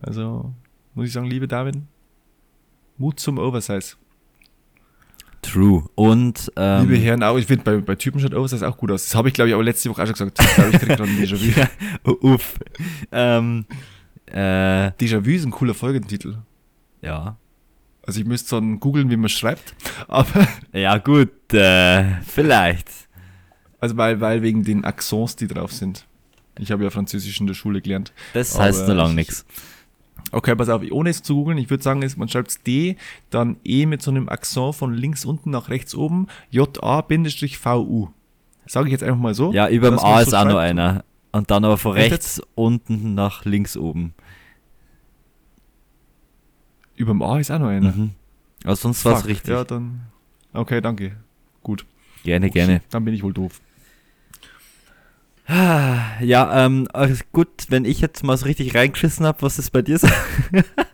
[0.00, 0.52] Also
[0.94, 1.76] muss ich sagen, liebe David,
[2.98, 3.96] Mut zum Oversize.
[5.42, 5.84] True.
[5.96, 9.04] Und ähm, liebe Herren, auch ich finde bei, bei Typen schaut Oversize auch gut aus.
[9.08, 10.40] Das habe ich, glaube ich, aber letzte Woche auch schon gesagt.
[10.40, 11.60] Ich glaube, ich krieg gerade ein Déjà-vu.
[11.60, 12.58] ja, uff.
[13.10, 13.66] ähm,
[14.26, 16.38] äh, Déjà-vu ist ein cooler Folgentitel.
[17.02, 17.36] ja.
[18.04, 19.76] Also ich müsste dann googeln, wie man schreibt.
[20.08, 22.88] Aber Ja, gut, äh, vielleicht.
[23.78, 26.04] Also weil, weil wegen den Accents, die drauf sind.
[26.58, 28.12] Ich habe ja Französisch in der Schule gelernt.
[28.34, 29.46] Das heißt so lang ich- nichts.
[30.32, 32.96] Okay, pass auf, ohne es zu googeln, ich würde sagen, man schreibt D,
[33.28, 38.08] dann E mit so einem Akzent von links unten nach rechts oben, J-A-V-U.
[38.66, 39.52] Sage ich jetzt einfach mal so.
[39.52, 41.04] Ja, über dem A so ist auch noch einer.
[41.32, 44.14] Und dann aber von Echt rechts unten nach links oben.
[46.96, 47.92] Über dem A ist auch noch einer.
[47.92, 48.10] Mhm.
[48.64, 49.50] Also sonst war es richtig.
[49.50, 50.02] Ja, dann.
[50.52, 51.16] Okay, danke.
[51.62, 51.84] Gut.
[52.22, 52.82] gerne, Okay, gerne.
[52.90, 53.60] Dann bin ich wohl doof.
[55.48, 56.88] Ja, ähm,
[57.32, 60.08] gut, wenn ich jetzt mal so richtig reingeschissen habe, was ist bei dir so?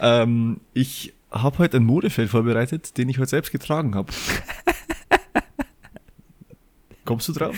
[0.00, 4.12] Ähm, ich habe heute ein Modefeld vorbereitet, den ich heute selbst getragen habe.
[7.04, 7.56] Kommst du drauf?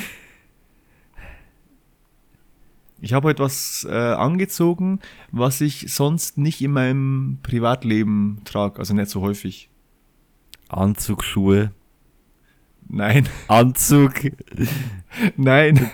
[3.00, 8.94] Ich habe heute was äh, angezogen, was ich sonst nicht in meinem Privatleben trage, also
[8.94, 9.68] nicht so häufig.
[10.68, 11.72] Anzug, Schuhe,
[12.88, 14.12] Nein, Anzug.
[15.36, 15.90] nein.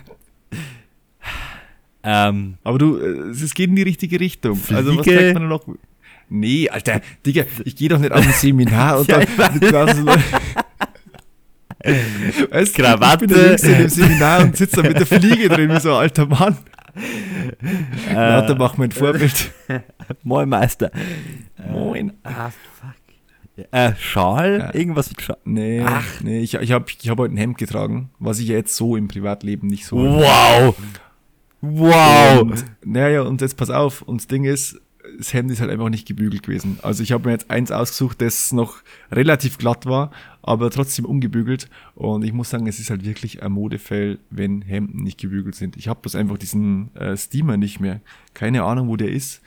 [2.03, 4.59] Ähm, Aber du, äh, es geht in die richtige Richtung.
[4.72, 5.18] Also was Fliege?
[5.18, 5.66] trägt man noch?
[6.30, 10.07] Nee, Alter, Digga, ich gehe doch nicht auf ein Seminar und Ja, dann Leuten.
[12.51, 13.24] Weißt, du, Krawatte.
[13.24, 15.80] Ich bin der Jüngste in dem Seminar und sitze da mit der Fliege drin, wie
[15.80, 16.57] so ein alter Mann.
[18.11, 19.53] äh, Lauter mach mein Vorbild.
[20.22, 20.90] Moin Meister.
[21.70, 22.12] Moin.
[22.24, 23.66] Ah, fuck.
[23.72, 24.59] Äh, Schal?
[24.59, 24.74] Ja.
[24.74, 25.38] Irgendwas mit Schal?
[25.44, 26.05] Nee, Ach.
[26.22, 28.96] nee ich, ich habe ich hab heute ein Hemd getragen, was ich ja jetzt so
[28.96, 29.96] im Privatleben nicht so.
[29.99, 30.74] Wow!
[31.61, 32.43] Wow!
[32.43, 34.81] Und, naja, und jetzt pass auf, und das Ding ist,
[35.17, 36.79] das Hemd ist halt einfach nicht gebügelt gewesen.
[36.83, 38.79] Also ich habe mir jetzt eins ausgesucht, das noch
[39.11, 40.11] relativ glatt war,
[40.43, 41.69] aber trotzdem ungebügelt.
[41.95, 45.77] Und ich muss sagen, es ist halt wirklich ein Modefell, wenn Hemden nicht gebügelt sind.
[45.77, 48.01] Ich habe bloß einfach diesen äh, Steamer nicht mehr.
[48.35, 49.41] Keine Ahnung, wo der ist.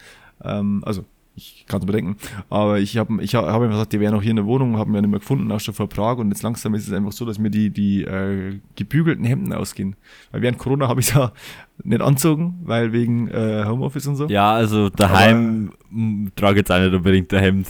[0.44, 1.06] Ähm, also
[1.36, 2.18] Ich kann es bedenken.
[2.50, 4.78] Aber ich habe ich hab, hab einfach gesagt, die wären auch hier in der Wohnung,
[4.78, 6.18] haben wir nicht mehr gefunden, auch schon vor Prag.
[6.18, 9.96] Und jetzt langsam ist es einfach so, dass mir die, die äh, gebügelten Hemden ausgehen.
[10.32, 11.32] Weil während Corona habe ich es ja
[11.84, 14.28] nicht anzogen, weil wegen äh, Homeoffice und so.
[14.28, 17.68] Ja, also daheim m, trage jetzt auch nicht unbedingt der Hemd.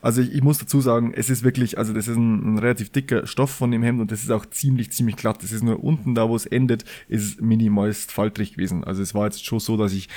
[0.00, 2.90] Also ich, ich muss dazu sagen, es ist wirklich, also das ist ein, ein relativ
[2.90, 5.42] dicker Stoff von dem Hemd und das ist auch ziemlich, ziemlich glatt.
[5.42, 8.84] Das ist nur unten da, wo es endet, ist minimalst faltrig gewesen.
[8.84, 10.08] Also es war jetzt schon so, dass ich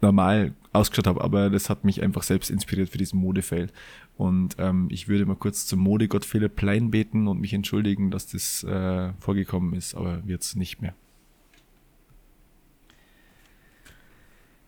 [0.00, 3.70] normal ausgeschaut habe, aber das hat mich einfach selbst inspiriert für diesen Modefail.
[4.16, 8.26] Und ähm, ich würde mal kurz zum Modegott Philipp Plein beten und mich entschuldigen, dass
[8.26, 10.94] das äh, vorgekommen ist, aber wird's nicht mehr.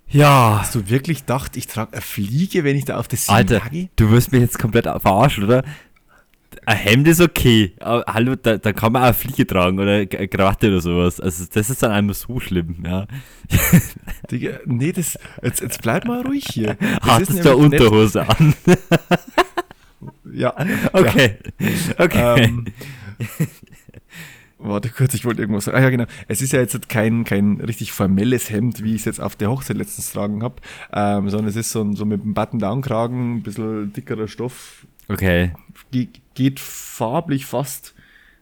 [0.08, 3.60] Ja, Hast du wirklich gedacht, ich trage eine Fliege, wenn ich da auf das Alter,
[3.70, 3.90] gehe?
[3.94, 5.64] du wirst mich jetzt komplett verarschen, oder?
[6.70, 9.94] Ein Hemd ist okay, aber hallo, da, da kann man auch eine Fliege tragen oder
[9.94, 11.18] eine Krawatte oder sowas.
[11.18, 13.08] Also das ist dann einmal so schlimm, ja.
[14.30, 16.76] Digga, nee, das, jetzt, jetzt bleib mal ruhig hier.
[17.00, 17.46] Das Hattest du nicht-
[17.82, 18.54] Unterhose an?
[20.32, 20.54] Ja.
[20.92, 21.38] Okay,
[21.98, 22.44] okay.
[22.44, 22.66] Ähm,
[24.58, 25.76] warte kurz, ich wollte irgendwas sagen.
[25.76, 26.04] Ah ja, genau.
[26.28, 29.50] Es ist ja jetzt kein, kein richtig formelles Hemd, wie ich es jetzt auf der
[29.50, 30.56] Hochzeit letztens tragen habe,
[30.92, 35.52] ähm, sondern es ist so, ein- so mit einem Button-Down-Kragen, ein bisschen dickerer Stoff, Okay.
[35.90, 37.94] Ge geht farblich fast.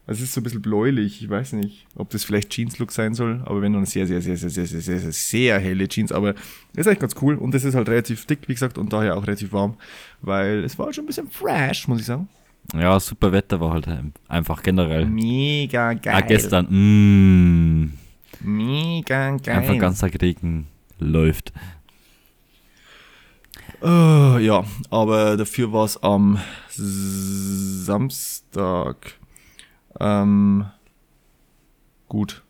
[0.06, 1.22] Also es ist so ein bisschen bläulich.
[1.22, 4.36] Ich weiß nicht, ob das vielleicht Jeans-Look sein soll, aber wenn dann sehr, sehr, sehr,
[4.36, 6.12] sehr, sehr, sehr, sehr, sehr, sehr helle Jeans.
[6.12, 6.34] Aber
[6.74, 9.26] ist eigentlich ganz cool und das ist halt relativ dick, wie gesagt, und daher auch
[9.26, 9.74] relativ warm,
[10.22, 12.28] weil es war schon ein bisschen fresh, muss ich sagen.
[12.74, 13.86] Ja, super Wetter war halt
[14.28, 15.04] einfach generell.
[15.06, 16.14] Mega geil.
[16.14, 17.92] Ah, gestern, mm,
[18.40, 19.56] Mega geil.
[19.56, 21.52] einfach ganz Tag Regen läuft.
[23.82, 26.38] Äh, ja, aber dafür war es am
[27.78, 29.14] Samstag
[30.00, 30.66] ähm,
[32.08, 32.42] gut.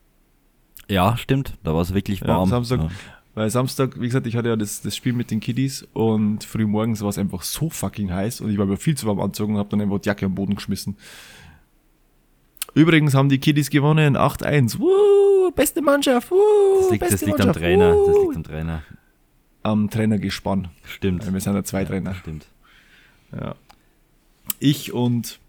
[0.88, 2.48] Ja, stimmt, da war es wirklich Ja, warm.
[2.48, 2.80] Samstag.
[2.80, 2.88] Ja.
[3.34, 6.66] Weil Samstag, wie gesagt, ich hatte ja das, das Spiel mit den Kiddies und früh
[6.66, 9.52] morgens war es einfach so fucking heiß und ich war mir viel zu warm angezogen
[9.54, 10.96] und habe dann einfach die Jacke am Boden geschmissen.
[12.74, 14.78] Übrigens haben die Kiddies gewonnen, 8-1.
[14.78, 16.30] Woo, beste Mannschaft.
[16.30, 16.36] Woo,
[16.80, 17.64] Das liegt, beste das liegt am Mannschaft.
[17.64, 18.22] Trainer, das Woo.
[18.24, 18.82] liegt am Trainer.
[19.68, 20.68] Am Trainergespann.
[20.84, 21.26] Stimmt.
[21.26, 22.14] Weil wir sind ja zwei Trainer.
[22.14, 22.46] Stimmt.
[23.32, 23.54] Ja.
[24.60, 25.40] Ich und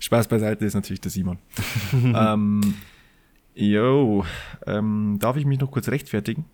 [0.00, 1.38] Spaß beiseite ist natürlich der Simon.
[1.92, 2.74] ähm,
[3.54, 4.24] yo,
[4.66, 6.44] ähm, darf ich mich noch kurz rechtfertigen?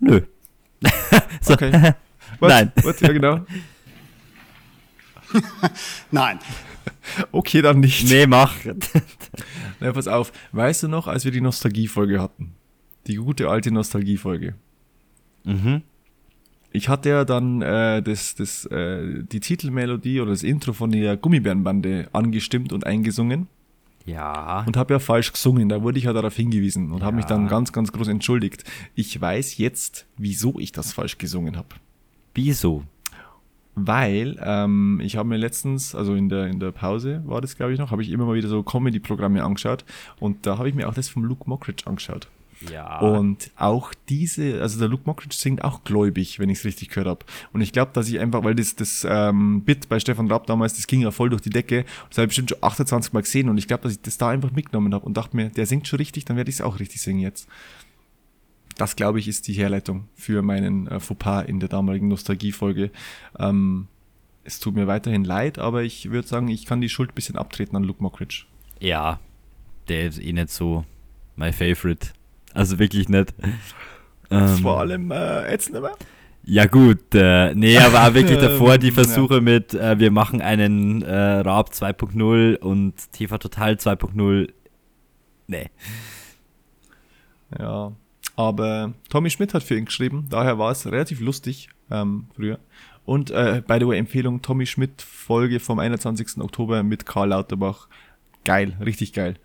[0.00, 0.20] Nö.
[1.40, 1.54] so.
[1.54, 1.94] Okay.
[2.38, 2.50] What?
[2.50, 2.72] Nein.
[2.82, 3.00] What?
[3.00, 3.40] Ja, genau.
[6.10, 6.38] Nein.
[7.32, 8.08] Okay, dann nicht.
[8.08, 8.54] Nee, mach.
[9.80, 10.32] Na, pass auf.
[10.52, 12.54] Weißt du noch, als wir die Nostalgie-Folge hatten?
[13.06, 14.54] Die gute alte Nostalgie-Folge.
[15.44, 15.82] mhm.
[16.76, 21.16] Ich hatte ja dann äh, das, das, äh, die Titelmelodie oder das Intro von der
[21.16, 23.46] Gummibärenbande angestimmt und eingesungen
[24.06, 24.64] Ja.
[24.66, 25.68] und habe ja falsch gesungen.
[25.68, 27.48] Da wurde ich ja darauf hingewiesen und habe mich dann Ja.
[27.48, 28.64] ganz, ganz groß entschuldigt.
[28.96, 31.68] Ich weiß jetzt, wieso ich das falsch gesungen habe.
[32.34, 32.82] Wieso?
[33.76, 37.72] Weil ähm, ich habe mir letztens, also in der, in der Pause war das, glaube
[37.72, 39.84] ich, noch, habe ich immer mal wieder so Comedy-Programme angeschaut
[40.18, 42.26] und da habe ich mir auch das vom Luke Mockridge angeschaut.
[42.70, 43.00] Ja.
[43.00, 47.08] Und auch diese, also der Luke Mockridge singt auch gläubig, wenn ich es richtig gehört
[47.08, 47.26] habe.
[47.52, 50.74] Und ich glaube, dass ich einfach, weil das, das ähm, Bit bei Stefan Raab damals,
[50.74, 53.48] das ging ja voll durch die Decke, das habe ich bestimmt schon 28 Mal gesehen
[53.48, 55.88] und ich glaube, dass ich das da einfach mitgenommen habe und dachte mir, der singt
[55.88, 57.48] schon richtig, dann werde ich es auch richtig singen jetzt.
[58.76, 62.90] Das, glaube ich, ist die Herleitung für meinen äh, Fauxpas in der damaligen Nostalgie-Folge.
[63.38, 63.86] Ähm,
[64.42, 67.36] es tut mir weiterhin leid, aber ich würde sagen, ich kann die Schuld ein bisschen
[67.36, 68.46] abtreten an Luke Mockridge.
[68.80, 69.20] ja.
[69.88, 70.86] Der ist eh nicht so
[71.36, 72.08] my favorite.
[72.54, 73.34] Also wirklich nicht.
[74.30, 75.92] Ähm, Vor allem äh, jetzt nicht mehr.
[76.46, 81.02] Ja gut, äh, nee, aber auch wirklich davor die Versuche mit, äh, wir machen einen
[81.02, 84.50] äh, Raab 2.0 und TV Total 2.0.
[85.46, 85.70] Nee.
[87.58, 87.92] Ja,
[88.36, 92.58] aber Tommy Schmidt hat für ihn geschrieben, daher war es relativ lustig ähm, früher.
[93.06, 96.38] Und äh, by the way, Empfehlung, Tommy Schmidt Folge vom 21.
[96.38, 97.88] Oktober mit Karl Lauterbach.
[98.44, 99.36] Geil, richtig geil.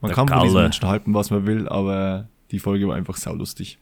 [0.00, 0.64] Man Der kann von diesen Kalle.
[0.64, 3.78] Menschen halten, was man will, aber die Folge war einfach saulustig.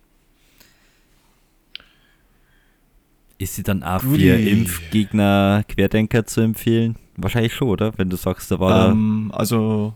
[3.39, 6.97] Ist sie dann auch für Impfgegner, Querdenker zu empfehlen?
[7.17, 7.97] Wahrscheinlich schon, oder?
[7.97, 9.95] Wenn du sagst, da war Ähm, also,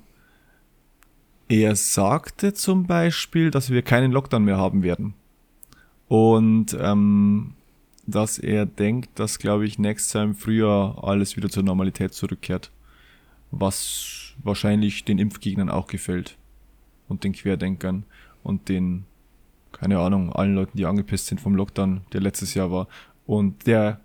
[1.49, 5.15] er sagte zum Beispiel, dass wir keinen Lockdown mehr haben werden.
[6.07, 7.55] Und ähm,
[8.07, 12.71] dass er denkt, dass, glaube ich, nächstes Jahr im Frühjahr alles wieder zur Normalität zurückkehrt.
[13.51, 16.37] Was wahrscheinlich den Impfgegnern auch gefällt.
[17.09, 18.05] Und den Querdenkern
[18.43, 19.05] und den,
[19.73, 22.89] keine Ahnung, allen Leuten, die angepisst sind vom Lockdown, der letztes Jahr war.
[23.27, 24.01] Und der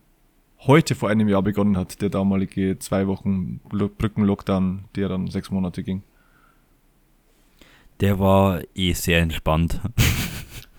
[0.60, 5.52] heute vor einem Jahr begonnen hat, der damalige zwei Wochen Lo- Brücken-Lockdown, der dann sechs
[5.52, 6.02] Monate ging.
[8.00, 9.82] der war eh sehr entspannt.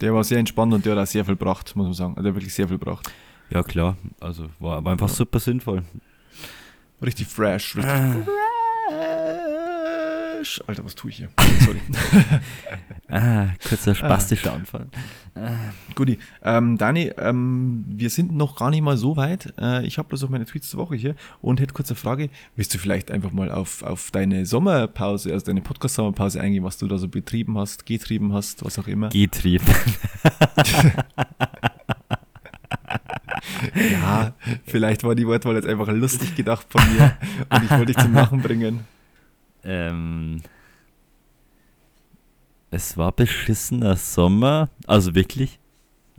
[0.00, 2.14] Der war sehr entspannt und der hat auch sehr viel gebracht, muss man sagen.
[2.14, 3.12] Der hat wirklich sehr viel gebracht.
[3.50, 3.96] Ja, klar.
[4.20, 5.82] Also war aber einfach super sinnvoll.
[7.02, 7.74] Richtig fresh.
[7.74, 8.14] Richtig Ah.
[10.38, 10.60] Fresh.
[10.66, 11.28] Alter, was tue ich hier?
[11.60, 11.80] Sorry.
[13.10, 14.86] Ah, kurzer spastischer Anfall.
[15.94, 16.18] Guti.
[16.42, 19.54] Ähm, Dani, ähm, wir sind noch gar nicht mal so weit.
[19.58, 22.28] Äh, ich habe bloß auf meine Tweets der Woche hier und hätte kurz eine Frage.
[22.54, 26.86] Willst du vielleicht einfach mal auf, auf deine Sommerpause, also deine Podcast-Sommerpause eingehen, was du
[26.86, 29.08] da so betrieben hast, getrieben hast, was auch immer?
[29.08, 29.64] Getrieben.
[33.74, 34.34] Ja,
[34.66, 37.16] vielleicht war die Wortwahl jetzt einfach lustig gedacht von mir
[37.50, 38.84] und ich wollte dich zum Lachen bringen.
[39.64, 40.40] Ähm,
[42.70, 44.68] es war beschissener Sommer.
[44.86, 45.58] Also wirklich.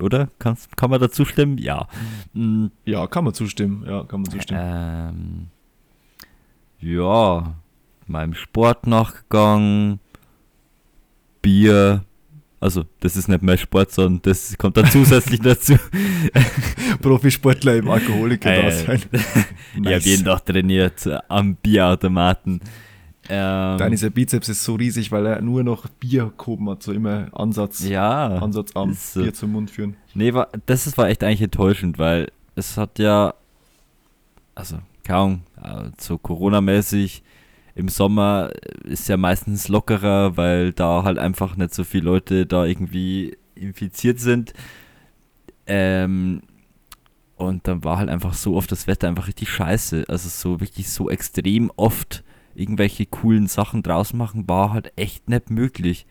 [0.01, 0.29] Oder?
[0.39, 1.57] Kannst, kann man dazu stimmen?
[1.57, 1.87] Ja.
[2.33, 3.83] Mm, Ja, kann man zustimmen.
[3.87, 4.61] Ja, kann man zustimmen.
[4.63, 5.47] Ähm,
[6.79, 7.55] ja,
[8.07, 9.99] meinem Sport nachgegangen,
[11.41, 12.03] Bier,
[12.61, 15.75] also das ist nicht mein Sport, sondern das kommt dann zusätzlich dazu.
[17.01, 19.03] Profisportler im Alkoholiker Äh, da sein.
[19.75, 22.61] Ich habe jeden Tag trainiert am Bierautomaten.
[23.31, 26.81] Ähm, Dann ist der Bizeps ist so riesig, weil er nur noch Bier gehoben hat,
[26.81, 29.21] so immer Ansatz, ja, Ansatzarm, so.
[29.21, 29.95] Bier zum Mund führen.
[30.15, 33.35] Nee, war, das ist, war echt eigentlich enttäuschend, weil es hat ja,
[34.55, 37.21] also kaum, äh, so Corona-mäßig,
[37.75, 38.49] im Sommer
[38.83, 44.19] ist ja meistens lockerer, weil da halt einfach nicht so viele Leute da irgendwie infiziert
[44.19, 44.53] sind.
[45.67, 46.41] Ähm,
[47.37, 50.05] und dann war halt einfach so oft das Wetter einfach richtig scheiße.
[50.09, 52.23] Also so wirklich so extrem oft
[52.55, 56.05] irgendwelche coolen Sachen draus machen, war halt echt nicht möglich.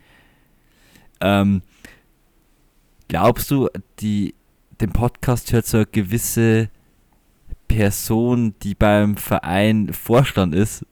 [1.21, 1.63] Ähm,
[3.09, 3.69] glaubst du,
[4.01, 4.35] die,
[4.81, 6.71] den Podcast hört so eine gewisse
[7.67, 10.85] Person, die beim Verein Vorstand ist?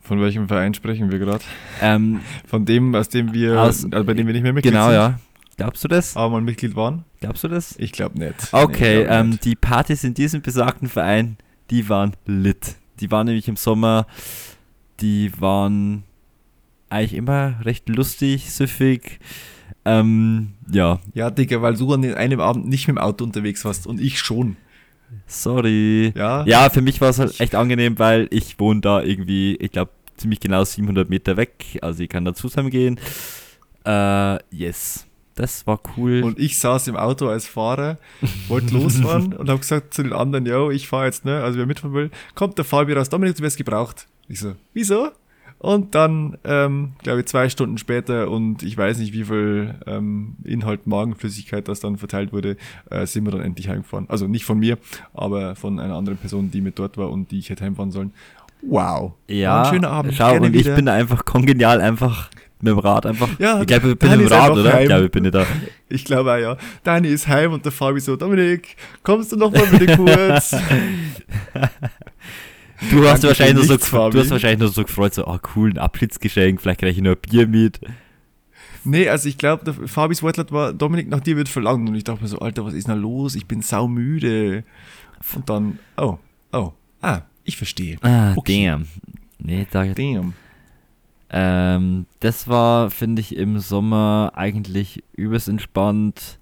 [0.00, 1.44] Von welchem Verein sprechen wir gerade?
[1.80, 4.86] Ähm, Von dem, aus dem wir, Aus- also bei dem wir nicht mehr Mitglied genau,
[4.86, 5.18] sind, ja.
[5.56, 6.16] Glaubst du das?
[6.16, 7.04] aber mal Mitglied waren?
[7.20, 7.76] Glaubst du das?
[7.78, 8.52] Ich glaube nicht.
[8.52, 9.44] Okay, Nee, glaub ähm, nicht.
[9.44, 11.36] die Partys in diesem besagten Verein,
[11.72, 12.76] die waren lit.
[13.00, 14.06] Die waren nämlich im Sommer,
[15.00, 16.04] die waren
[16.90, 19.18] eigentlich immer recht lustig, süffig.
[19.84, 23.86] Ähm, ja, Ja, Digga, weil du an einem Abend nicht mit dem Auto unterwegs warst
[23.86, 24.56] und ich schon.
[25.26, 26.12] sorry.
[26.14, 26.44] Ja?
[26.46, 29.90] Ja, für mich war es halt echt angenehm, weil ich wohne da irgendwie, ich glaube,
[30.16, 31.78] ziemlich genau 700 Meter weg.
[31.80, 33.00] Also ich kann da zusammengehen.
[33.84, 35.06] Äh, yes.
[35.34, 36.22] Das war cool.
[36.22, 37.98] Und ich saß im Auto als Fahrer,
[38.48, 41.66] wollte losfahren und habe gesagt zu den anderen, yo, ich fahre jetzt, ne, also wer
[41.66, 44.06] mitfahren will, kommt der Fabi raus, Dominik, du wirst gebraucht.
[44.28, 45.10] Ich so, wieso?
[45.62, 50.34] Und dann, ähm, glaube ich, zwei Stunden später und ich weiß nicht, wie viel ähm,
[50.42, 52.56] Inhalt Magenflüssigkeit das dann verteilt wurde,
[52.90, 54.06] äh, sind wir dann endlich heimgefahren.
[54.08, 54.76] Also nicht von mir,
[55.14, 58.12] aber von einer anderen Person, die mit dort war und die ich hätte heimfahren sollen.
[58.62, 59.14] Wow.
[59.28, 60.14] ja, schöner Abend.
[60.14, 63.28] schau, Gerne und ich bin einfach kongenial, einfach mit dem Rad einfach.
[63.40, 64.72] Ja, ich glaube, ich bin Dani im Rad, oder?
[64.72, 64.82] heim.
[64.82, 65.46] Ich glaube, ich bin nicht da.
[65.88, 66.56] Ich glaube auch, ja.
[66.84, 70.54] Dani ist heim und der Fabi so, Dominik, kommst du noch mal bitte kurz?
[72.90, 74.12] Du hast, wahrscheinlich nur so, nichts, Fabi.
[74.12, 77.12] du hast wahrscheinlich nur so gefreut, so, oh cool, ein Abschiedsgeschenk, vielleicht kriege ich noch
[77.12, 77.78] ein Bier mit.
[78.84, 81.88] Nee, also ich glaube, der Fabis Wortlaut war, Dominik, nach dir wird verlangt.
[81.88, 83.36] Und ich dachte mir so, Alter, was ist denn da los?
[83.36, 84.64] Ich bin saumüde.
[85.36, 86.18] Und dann, oh,
[86.52, 87.98] oh, ah, ich verstehe.
[88.02, 88.66] Ah, Okay.
[88.66, 88.86] damn.
[89.38, 90.34] Nee, da, Damn.
[91.30, 96.38] Ähm, das war, finde ich, im Sommer eigentlich übelst entspannt.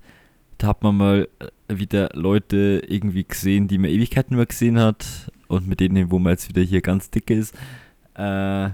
[0.58, 1.28] Da hat man mal
[1.68, 6.18] äh, wieder Leute irgendwie gesehen, die man Ewigkeiten mehr gesehen hat und mit denen, wo
[6.18, 7.54] man jetzt wieder hier ganz dick ist.
[8.16, 8.70] Äh,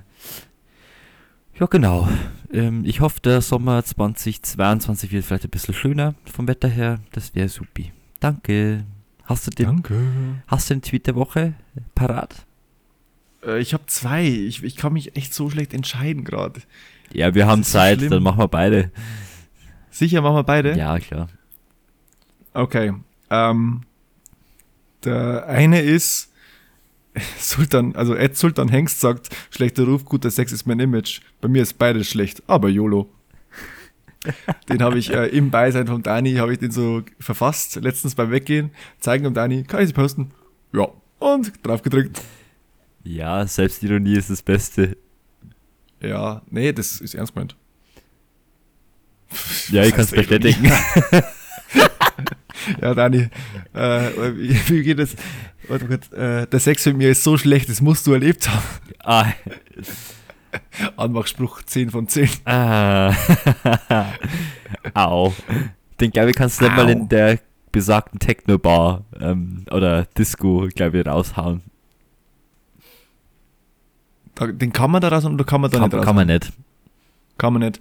[1.59, 2.09] ja, genau.
[2.53, 6.99] Ähm, ich hoffe, der Sommer 2022 wird vielleicht ein bisschen schöner vom Wetter her.
[7.12, 7.93] Das wäre supi.
[8.20, 8.85] Danke.
[9.27, 9.95] Hast du den, Danke.
[10.47, 11.55] hast du den Tweet der Woche
[11.95, 12.47] parat?
[13.45, 14.24] Äh, ich habe zwei.
[14.24, 16.61] Ich, ich kann mich echt so schlecht entscheiden gerade.
[17.12, 18.11] Ja, wir haben ist so Zeit, schlimm.
[18.11, 18.91] dann machen wir beide.
[19.91, 20.77] Sicher, machen wir beide?
[20.77, 21.29] Ja, klar.
[22.55, 22.93] Okay.
[23.31, 23.83] Ähm,
[25.05, 26.33] der eine ist
[27.39, 31.20] Sultan, also Ed Sultan Hengst sagt, schlechter Ruf, guter Sex ist mein Image.
[31.41, 33.09] Bei mir ist beides schlecht, aber YOLO.
[34.69, 38.31] Den habe ich äh, im Beisein von Dani, habe ich den so verfasst, letztens beim
[38.31, 40.33] Weggehen, zeigen dem Dani, kann ich sie posten?
[40.73, 40.89] Ja.
[41.19, 42.21] Und drauf gedrückt.
[43.05, 44.97] Ja, Selbstironie ist das Beste.
[46.01, 47.57] Ja, nee, das ist ernst gemeint.
[49.71, 50.71] Ja, ich kann es bestätigen.
[52.81, 53.29] Ja, Dani,
[53.75, 55.14] äh, wie, geht es?
[55.69, 58.64] Warte kurz, äh, der Sex mit mir ist so schlecht, das musst du erlebt haben.
[59.05, 59.27] ah,
[60.97, 62.29] Anmachspruch 10 von 10.
[62.47, 63.13] ah.
[64.95, 65.33] Au.
[66.01, 66.91] Den glaube ich kannst du nicht mal Au.
[66.91, 67.39] in der
[67.73, 71.63] besagten Techno-Bar ähm, oder Disco, glaube ich, raushauen.
[74.41, 76.05] Den kann man da raus oder kann man da Kann, nicht raus?
[76.05, 76.53] kann man nicht.
[77.39, 77.81] Kann man nicht.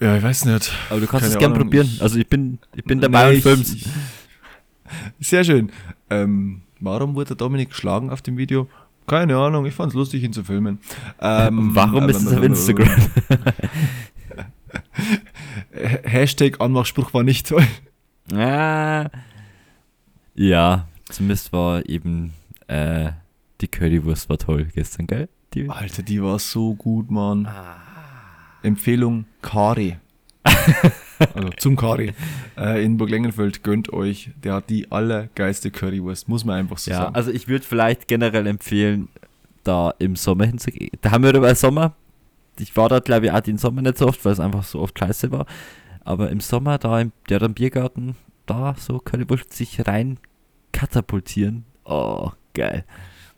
[0.00, 0.72] Ja, ich weiß nicht.
[0.90, 1.88] Aber du kannst Keine es gern Ahnung, probieren.
[2.00, 3.76] also ich bin, ich bin dabei Nee, und film's.
[5.20, 5.70] Sehr schön.
[6.10, 8.68] Ähm, warum wurde Dominik geschlagen auf dem Video?
[9.06, 10.78] Keine Ahnung, ich fand's lustig, ihn zu filmen.
[11.20, 12.90] Ähm, Warum ist es auf Instagram?
[16.02, 17.66] Hashtag Anmachspruch war nicht toll.
[18.34, 19.08] ah.
[20.34, 22.32] Ja, zumindest war eben
[22.66, 23.12] äh,
[23.60, 25.28] die Currywurst war toll gestern, gell?
[25.54, 27.48] Die, Alter, die war so gut, Mann.
[28.62, 29.96] Empfehlung Kari.
[31.34, 32.12] also zum Kari.
[32.56, 34.30] Äh, in Burg Lengenfeld gönnt euch.
[34.42, 37.14] Der hat die allergeilste Currywurst, muss man einfach so ja, sagen.
[37.14, 39.08] also ich würde vielleicht generell empfehlen,
[39.64, 40.90] da im Sommer hinzugehen.
[41.00, 41.94] Da haben wir über Sommer.
[42.58, 44.80] Ich war da, glaube ich, auch den Sommer nicht so oft, weil es einfach so
[44.80, 45.46] oft scheiße war.
[46.04, 50.18] Aber im Sommer da im der am Biergarten, da so Currywurst sich rein
[50.72, 51.64] katapultieren.
[51.84, 52.84] Oh, geil.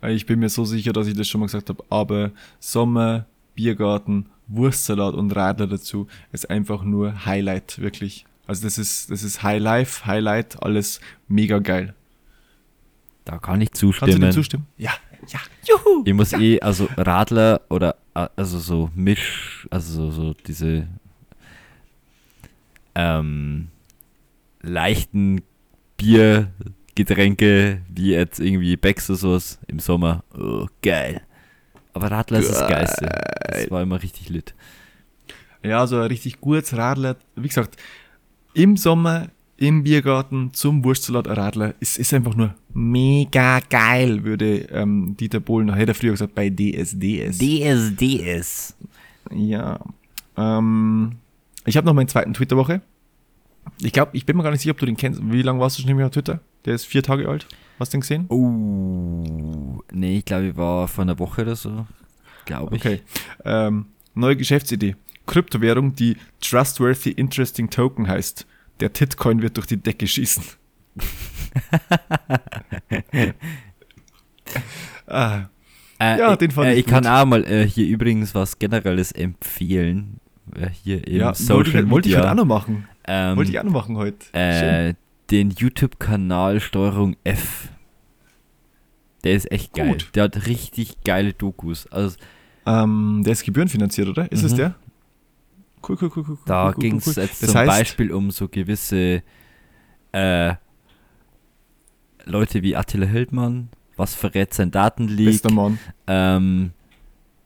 [0.00, 3.26] Weil Ich bin mir so sicher, dass ich das schon mal gesagt habe, aber Sommer,
[3.54, 8.24] Biergarten, Wurstsalat und Radler dazu ist einfach nur Highlight, wirklich.
[8.46, 11.94] Also das ist, das ist High Life, Highlight, alles mega geil.
[13.24, 14.20] Da kann ich Kannst du zustimmen.
[14.20, 14.66] dem zustimmen?
[14.78, 14.92] Ja,
[15.28, 15.38] ja,
[15.68, 16.02] juhu!
[16.06, 20.88] Ich muss eh, also Radler oder also so Misch, also so, so diese
[22.94, 23.68] ähm,
[24.62, 25.42] leichten
[25.98, 30.24] Biergetränke, wie jetzt irgendwie Becks oder sowas im Sommer.
[30.36, 31.22] Oh, geil.
[31.98, 33.08] Aber Radler ist das Geilste.
[33.48, 34.54] Das war immer richtig lit.
[35.64, 37.16] Ja, so ein richtig gutes Radler.
[37.34, 37.76] Wie gesagt,
[38.54, 39.26] im Sommer,
[39.56, 45.40] im Biergarten, zum Wurstsalat ein Radler, ist, ist einfach nur mega geil, würde ähm, Dieter
[45.40, 47.38] Bohlen, hätte er früher gesagt, bei DSDS.
[47.38, 48.76] DSDS.
[49.34, 49.80] Ja.
[50.36, 51.16] Ähm,
[51.64, 52.80] ich habe noch meinen zweiten Twitter-Woche.
[53.82, 55.20] Ich glaube, ich bin mir gar nicht sicher, ob du den kennst.
[55.22, 56.40] Wie lange warst du schon nicht mehr auf Twitter?
[56.64, 57.46] Der ist vier Tage alt.
[57.78, 58.26] Hast du den gesehen?
[58.28, 61.86] Oh, nee, ich glaube, ich war vor einer Woche oder so.
[62.44, 62.84] Glaube ich.
[62.84, 63.00] Okay.
[63.44, 64.96] Ähm, neue Geschäftsidee.
[65.26, 68.46] Kryptowährung, die Trustworthy Interesting Token heißt.
[68.80, 70.42] Der Titcoin wird durch die Decke schießen.
[75.06, 75.42] ah,
[76.00, 79.12] Äh, Ja, den fand äh, ich ich kann auch mal äh, hier übrigens was Generelles
[79.12, 80.20] empfehlen.
[80.54, 82.20] Äh, hier im ja, wollte Social ich, wollte ich Media.
[82.20, 82.88] heute auch noch machen.
[83.08, 84.32] Ähm, wollte ich auch noch machen heute.
[84.32, 84.94] Äh,
[85.30, 87.68] den YouTube-Kanal Steuerung F.
[89.24, 89.88] Der ist echt geil.
[89.88, 90.10] Gut.
[90.14, 91.86] Der hat richtig geile Dokus.
[91.88, 92.16] Also
[92.66, 94.30] Ähm, der ist gebührenfinanziert, oder?
[94.30, 94.56] Ist es Mhm.
[94.56, 94.74] der?
[95.86, 96.38] Cool, cool, cool, cool.
[96.46, 97.14] da cool, cool, ging es cool.
[97.22, 99.22] jetzt Das zum heißt, Beispiel um so gewisse
[100.12, 100.54] äh,
[102.24, 103.68] Leute wie Attila Hildmann.
[103.96, 105.40] Was verrät sein Datenleak?
[106.06, 106.72] Ähm,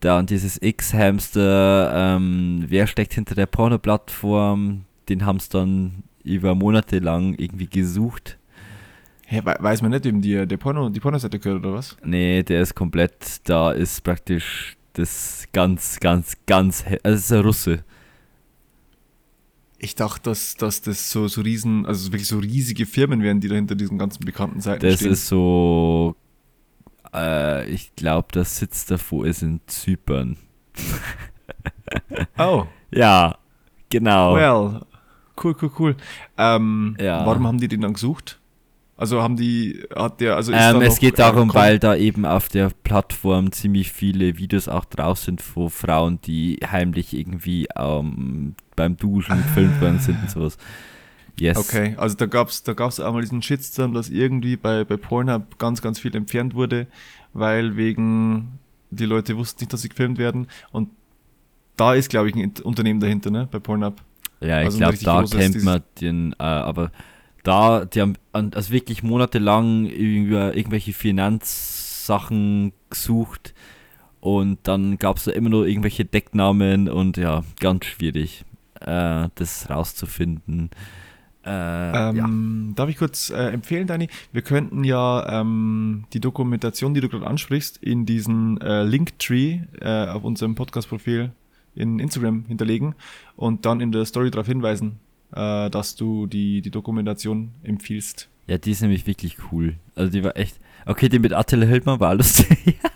[0.00, 4.84] dann dieses X-Hamster, ähm, wer steckt hinter der Porno-Plattform?
[5.08, 8.38] Den haben es dann über Monate lang irgendwie gesucht.
[9.26, 11.96] Hä, we- weiß man nicht, wem die, der Porno, die Pornoseite gehört, oder was?
[12.04, 17.40] Nee, der ist komplett, da ist praktisch das ganz, ganz, ganz, also es ist ein
[17.40, 17.84] Russe.
[19.78, 23.48] Ich dachte, dass, dass das so, so riesen, also wirklich so riesige Firmen wären, die
[23.48, 25.12] da hinter diesen ganzen bekannten Seiten Das stehen.
[25.12, 26.14] ist so,
[27.12, 30.36] äh, ich glaube, der Sitz davor ist in Zypern.
[32.38, 33.38] oh, Ja,
[33.88, 34.36] genau.
[34.36, 34.82] well.
[35.42, 35.96] Cool, cool, cool.
[36.38, 37.24] Ähm, Ja.
[37.26, 38.38] Warum haben die den dann gesucht?
[38.96, 41.96] Also haben die, hat der, also ist Ähm, es geht äh, darum, Kon- weil da
[41.96, 47.66] eben auf der Plattform ziemlich viele Videos auch drauf sind von Frauen, die heimlich irgendwie
[47.76, 50.56] ähm, beim Duschen gefilmt worden sind und sowas.
[51.40, 51.56] Yes.
[51.56, 55.80] Okay, also da gab's da gab's einmal diesen Shitstorm, dass irgendwie bei, bei Pornhub ganz,
[55.80, 56.86] ganz viel entfernt wurde,
[57.32, 58.58] weil wegen,
[58.90, 60.90] die Leute wussten nicht, dass sie gefilmt werden und
[61.76, 63.96] da ist, glaube ich, ein Unternehmen dahinter, ne, bei Pornhub.
[64.42, 66.90] Ja, ich Also glaube, da kennt man den, äh, aber
[67.42, 73.54] da, die haben also wirklich monatelang über irgendwelche Finanzsachen gesucht
[74.20, 78.44] und dann gab es da immer nur irgendwelche Decknamen und ja, ganz schwierig,
[78.80, 80.70] äh, das rauszufinden.
[81.44, 82.10] Äh, ja.
[82.10, 84.08] Ähm, Darf ich kurz äh, empfehlen, Dani?
[84.30, 90.06] Wir könnten ja ähm, die Dokumentation, die du gerade ansprichst, in diesen äh, Linktree äh,
[90.06, 91.32] auf unserem Podcast-Profil
[91.74, 92.94] in Instagram hinterlegen
[93.36, 94.98] und dann in der Story darauf hinweisen,
[95.34, 98.28] äh, dass du die, die Dokumentation empfiehlst.
[98.46, 99.76] Ja, die ist nämlich wirklich cool.
[99.94, 100.58] Also die war echt.
[100.84, 102.78] Okay, die mit Attila Hildmann war lustig.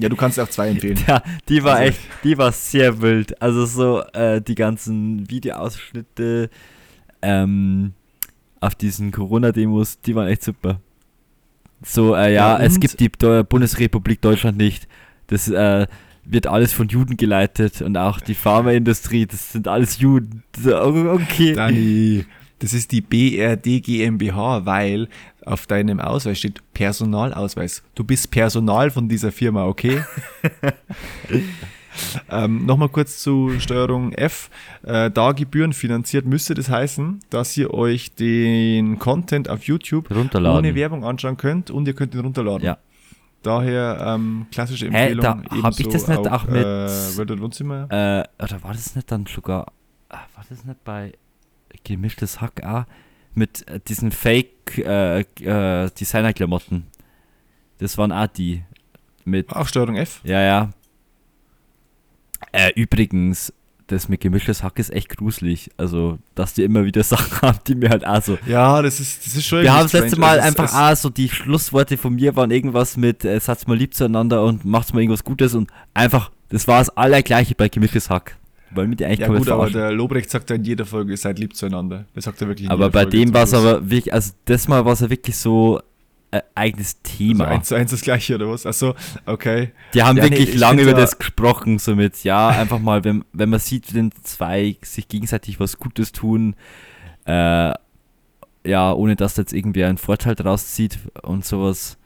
[0.00, 0.98] Ja, du kannst auch zwei empfehlen.
[1.06, 3.40] ja, die war Also- echt, die war sehr wild.
[3.40, 6.50] Also so äh, die ganzen Videoausschnitte
[7.22, 7.92] ähm,
[8.60, 10.80] auf diesen Corona-Demos, die waren echt super.
[11.82, 14.88] So, äh, ja, Ja, es gibt die Bundesrepublik Deutschland nicht.
[15.28, 15.86] Das äh,
[16.24, 20.42] wird alles von Juden geleitet und auch die Pharmaindustrie, das sind alles Juden.
[20.64, 21.52] Okay.
[21.54, 22.24] Dani,
[22.58, 25.08] das ist die BRD GmbH, weil
[25.44, 27.82] auf deinem Ausweis steht Personalausweis.
[27.94, 30.02] Du bist Personal von dieser Firma, okay?
[32.30, 34.50] ähm, Nochmal kurz zu Steuerung F.
[34.82, 41.04] Äh, da gebührenfinanziert müsste das heißen, dass ihr euch den Content auf YouTube ohne Werbung
[41.04, 42.64] anschauen könnt und ihr könnt ihn runterladen.
[42.64, 42.78] Ja.
[43.44, 45.44] Daher ähm, klassische Hä, Empfehlung.
[45.50, 47.82] da hab ich das nicht auch mit- Äh, World of Wohnzimmer.
[47.90, 49.72] Äh, oder war das nicht dann sogar,
[50.08, 51.12] ah, war das nicht bei
[51.84, 52.84] gemischtes Hack auch
[53.34, 56.86] mit äh, diesen Fake äh, äh, Designer-Klamotten?
[57.78, 58.64] Das waren auch die
[59.24, 60.20] mit, Auch Steuerung F.
[60.24, 60.70] ja, ja.
[62.52, 63.52] Äh, übrigens,
[63.88, 65.70] das mit gemischtes Hack ist echt gruselig.
[65.76, 68.38] Also, dass die immer wieder Sachen haben, die mir halt auch so.
[68.46, 70.18] Ja, das ist, das ist schon Wir haben das letzte.
[70.18, 73.38] Mal Es ist- einfach es- auch so, die Schlussworte von mir waren irgendwas mit äh,
[73.40, 77.54] Satz mal lieb zueinander und macht's mal irgendwas Gutes und einfach, das war das allergleiche
[77.54, 78.36] bei gemischtes Hack.
[78.70, 81.54] Weil mit eigentlich Ja gut, aber der Lobrecht sagt ja in jeder Folge, seid lieb
[81.54, 82.06] zueinander.
[82.14, 84.84] Das sagt er wirklich Aber bei Folge dem war es aber wirklich, also das Mal
[84.84, 85.80] war es ja wirklich so
[86.34, 87.48] äh, eigenes Also Thema.
[87.48, 88.66] eins zu eins das gleiche oder was?
[88.66, 88.94] Achso,
[89.26, 89.72] okay.
[89.94, 92.78] Die haben Ja, nee, wirklich ich lange über ja- das gesprochen, so mit, ja, einfach
[92.78, 96.56] mal, wenn, wenn man sieht, wenn zwei sich gegenseitig was Gutes tun,
[97.26, 97.72] äh,
[98.66, 101.98] ja, ohne dass da jetzt irgendwie einen Vorteil draus zieht und sowas.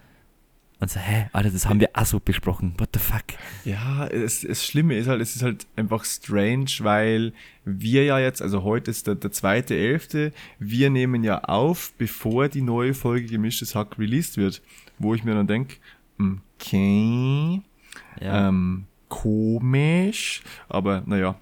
[0.81, 2.75] Und so, hä, Alter, das haben wir auch so besprochen.
[2.79, 3.25] What the fuck?
[3.65, 7.33] Ja, es, es Schlimme ist halt, es ist halt einfach strange, weil
[7.65, 12.49] wir ja jetzt, also heute ist der, der zweite Elfte, wir nehmen ja auf, bevor
[12.49, 14.63] die neue Folge Gemischtes Hack released wird,
[14.99, 15.77] wo ich mir dann denke,
[16.19, 17.61] okay,
[18.21, 18.49] Ja.
[18.49, 21.35] ähm, komisch, aber naja.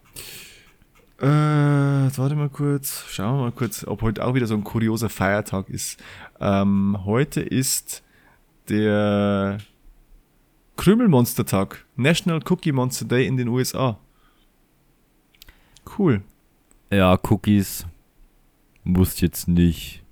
[1.20, 4.64] Äh, jetzt warte mal kurz, schauen wir mal kurz, ob heute auch wieder so ein
[4.64, 6.02] kurioser Feiertag ist.
[6.40, 8.02] Ähm, heute ist
[8.68, 9.58] der
[10.76, 13.98] Krümelmonstertag, National Cookie Monster Day in den USA.
[15.98, 16.22] Cool.
[16.90, 17.86] ja, Cookies
[18.84, 20.02] muss jetzt nicht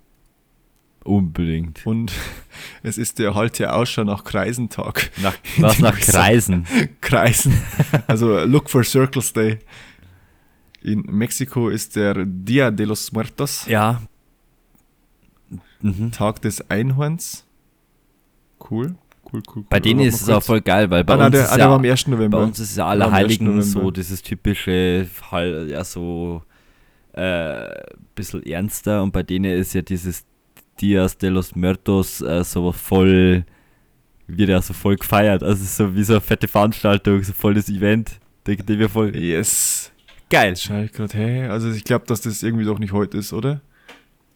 [1.04, 1.84] unbedingt.
[1.86, 2.12] Und
[2.82, 5.10] es ist der Halte Ausschau nach Kreisentag.
[5.20, 6.66] Nach, was nach Kreisen?
[7.00, 7.60] Kreisen.
[8.06, 9.58] Also Look for Circles Day.
[10.80, 14.02] In Mexiko ist der Dia de los Muertos, Ja.
[15.80, 16.12] Mhm.
[16.12, 17.43] Tag des Einhorns.
[18.60, 18.94] Cool, cool,
[19.32, 19.42] cool.
[19.56, 19.64] cool.
[19.68, 21.56] Bei denen ist es auch voll geil, weil bei Ah, nein, uns der, ist ah,
[21.56, 22.06] der war ja, am 1.
[22.08, 22.38] November.
[22.38, 23.02] Bei uns ist ja Am 1.
[23.02, 25.06] Allerheiligen so dieses typische,
[25.68, 26.42] ja so
[27.12, 27.68] äh,
[28.14, 30.24] bisschen ernster und bei denen ist ja dieses
[30.80, 33.44] Dias de los Muertos äh, so voll,
[34.26, 35.42] wird ja so voll gefeiert.
[35.42, 38.18] Also es ist so wie so eine fette Veranstaltung, so voll das Event.
[38.46, 39.92] Denken wir voll Yes.
[40.30, 40.56] geil.
[40.56, 41.46] Schaue ich gerade, hä?
[41.48, 43.60] Also ich glaube, dass das irgendwie doch nicht heute ist, oder?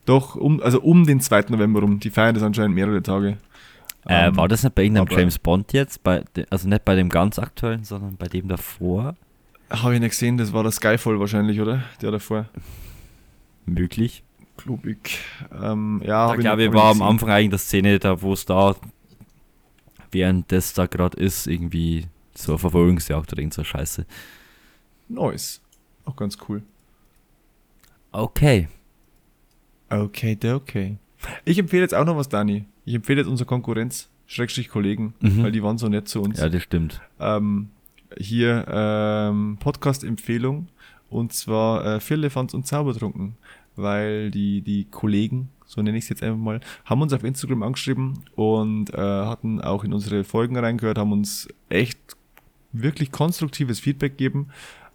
[0.06, 1.46] Doch, um, also um den 2.
[1.50, 1.98] November rum.
[2.00, 3.36] Die feiern das anscheinend mehrere Tage.
[4.08, 6.02] Äh, Ähm, war das nicht bei irgendeinem James Bond jetzt?
[6.02, 9.16] Bei, also nicht bei dem ganz aktuellen, sondern bei dem davor?
[9.70, 11.82] Habe ich nicht gesehen, das war der Skyfall wahrscheinlich, oder?
[12.00, 12.46] Der davor.
[13.66, 14.24] Möglich.
[14.56, 15.18] Klubig.
[15.52, 17.02] Ähm, ja, Da glaube ich, hab war am.
[17.02, 18.74] Anfang eigentlich der Szene, da wo es da,
[20.10, 24.06] während das da gerade ist, irgendwie so eine Verfolgungsjagd oder irgend so Scheiße.
[25.08, 25.60] Nice.
[26.06, 26.62] Auch ganz cool.
[28.10, 28.68] Okay.
[29.90, 30.96] Okay, okay.
[31.44, 32.64] Ich empfehle jetzt auch noch was, Dani.
[32.88, 35.42] Ich empfehle jetzt unsere Konkurrenz, Schrägstrich Kollegen, Mhm.
[35.42, 36.38] weil die waren so nett zu uns.
[36.40, 37.00] Ja, das stimmt.
[37.20, 37.68] ähm,
[38.18, 40.68] hier ähm, Podcast-Empfehlung
[41.10, 43.34] und zwar äh, Firlefanz und Zaubertrunken,
[43.76, 47.62] weil die, die Kollegen, so nenne ich es jetzt einfach mal, haben uns auf Instagram
[47.62, 51.98] angeschrieben und äh, hatten auch in unsere Folgen reingehört, haben uns echt
[52.72, 54.48] wirklich konstruktives Feedback gegeben.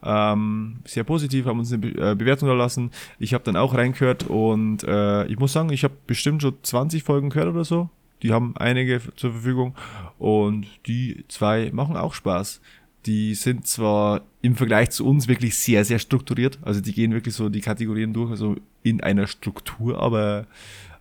[0.03, 2.91] Ähm, sehr positiv, haben uns eine Be äh, Bewertung erlassen.
[3.19, 7.03] Ich habe dann auch reingehört und äh, ich muss sagen, ich habe bestimmt schon 20
[7.03, 7.89] Folgen gehört oder so.
[8.21, 9.75] Die haben einige zur Verfügung
[10.17, 12.61] und die zwei machen auch Spaß.
[13.05, 16.57] Die sind zwar im Vergleich zu uns wirklich sehr, sehr strukturiert.
[16.61, 20.47] Also die gehen wirklich so die Kategorien durch, also in einer Struktur, aber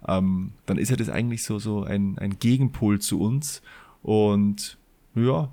[0.07, 3.63] ähm, dann ist ja das eigentlich so, so ein, ein Gegenpol zu uns.
[4.03, 4.79] Und
[5.15, 5.51] ja,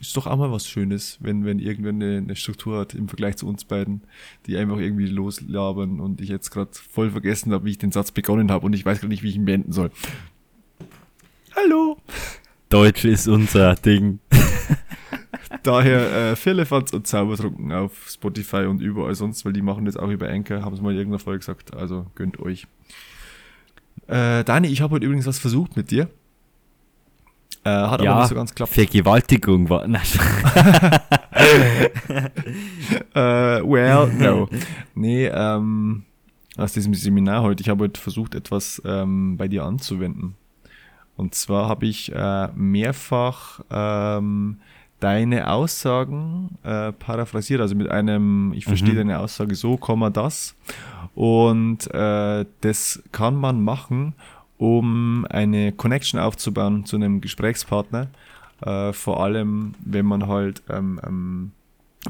[0.00, 3.36] ist doch auch mal was Schönes, wenn, wenn irgendwer eine, eine Struktur hat im Vergleich
[3.36, 4.02] zu uns beiden,
[4.46, 8.10] die einfach irgendwie loslabern und ich jetzt gerade voll vergessen habe, wie ich den Satz
[8.10, 9.90] begonnen habe und ich weiß gerade nicht, wie ich ihn beenden soll.
[11.56, 11.98] Hallo!
[12.68, 14.18] Deutsch ist unser Ding.
[15.62, 20.08] Daher äh, Firlefanz und Zaubertrunken auf Spotify und überall sonst, weil die machen das auch
[20.08, 22.66] über Anchor, haben es mal in irgendeiner Folge gesagt, also gönnt euch.
[24.08, 26.10] Äh, Dani, ich habe heute übrigens was versucht mit dir.
[27.64, 28.72] Äh, hat aber Ja, nicht so ganz geklappt.
[28.72, 29.86] Vergewaltigung war.
[29.88, 30.02] Nein.
[33.14, 34.48] Äh, well, no.
[34.94, 36.02] nee, ähm,
[36.56, 40.34] aus diesem Seminar heute, ich habe heute versucht, etwas ähm, bei dir anzuwenden.
[41.16, 44.58] Und zwar habe ich äh, mehrfach ähm,
[45.00, 48.98] deine Aussagen äh, paraphrasiert, also mit einem, ich verstehe Mhm.
[48.98, 50.54] deine Aussage so, Komma das.
[51.14, 54.14] Und äh, das kann man machen,
[54.58, 58.08] um eine Connection aufzubauen zu einem Gesprächspartner.
[58.60, 61.52] Äh, vor allem, wenn man halt ähm, ähm,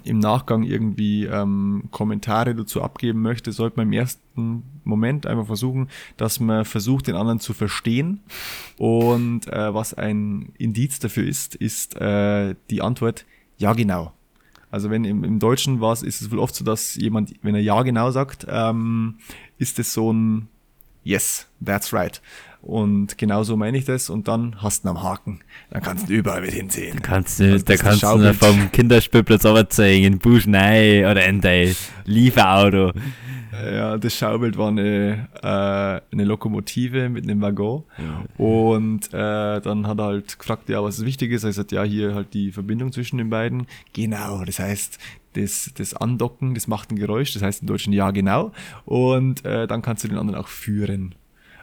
[0.03, 5.89] im Nachgang irgendwie ähm, Kommentare dazu abgeben möchte, sollte man im ersten Moment einfach versuchen,
[6.17, 8.21] dass man versucht, den anderen zu verstehen.
[8.77, 13.25] Und äh, was ein Indiz dafür ist, ist äh, die Antwort
[13.57, 14.13] ja genau.
[14.71, 17.55] Also wenn im, im Deutschen war es, ist es wohl oft so, dass jemand, wenn
[17.55, 19.19] er ja genau sagt, ähm,
[19.57, 20.49] ist es so ein
[21.05, 22.21] Yes, that's right.
[22.65, 24.09] Und genauso meine ich das.
[24.09, 25.41] Und dann hast du ihn am Haken.
[25.71, 27.03] Dann kannst du überall mit hinsehen.
[27.03, 31.77] Kannst du, da kannst du vom Kinderspielplatz runterziehen, in Busch nein oder in dein
[32.07, 32.93] Lieferauto.
[33.53, 35.47] Ja, das Schaubild war eine, äh,
[36.13, 37.85] eine Lokomotive mit einem Waggon.
[38.37, 41.45] Und äh, dann hat er halt gefragt, ja, was wichtig ist.
[41.45, 43.67] Er hat gesagt, ja, hier halt die Verbindung zwischen den beiden.
[43.93, 44.99] Genau, das heißt,
[45.35, 48.53] das, das Andocken, das macht ein Geräusch, das heißt im Deutschen ja, genau.
[48.85, 51.15] Und äh, dann kannst du den anderen auch führen.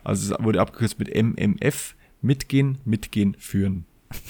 [0.03, 3.85] Also es wurde abgekürzt mit MMF, mitgehen, mitgehen, führen.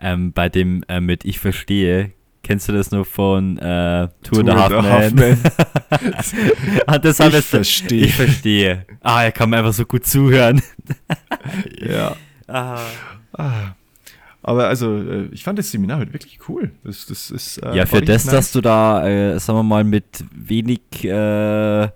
[0.00, 4.50] Ähm, bei dem äh, mit Ich verstehe, kennst du das noch von äh, Tour Two
[4.50, 5.38] and a Half and a Half Man?
[6.86, 8.04] Ah, das Ich jetzt- verstehe.
[8.06, 8.86] Ich verstehe.
[9.00, 10.62] Ah, er kann mir einfach so gut zuhören.
[11.80, 12.16] Ja.
[12.46, 12.78] Ah.
[13.32, 13.74] Ah.
[14.46, 16.70] Aber also, äh, ich fand das Seminar halt wirklich cool.
[16.84, 18.34] Das, das ist, äh, ja, für das, nice.
[18.34, 21.88] dass du da, äh, sagen wir mal, mit wenig äh,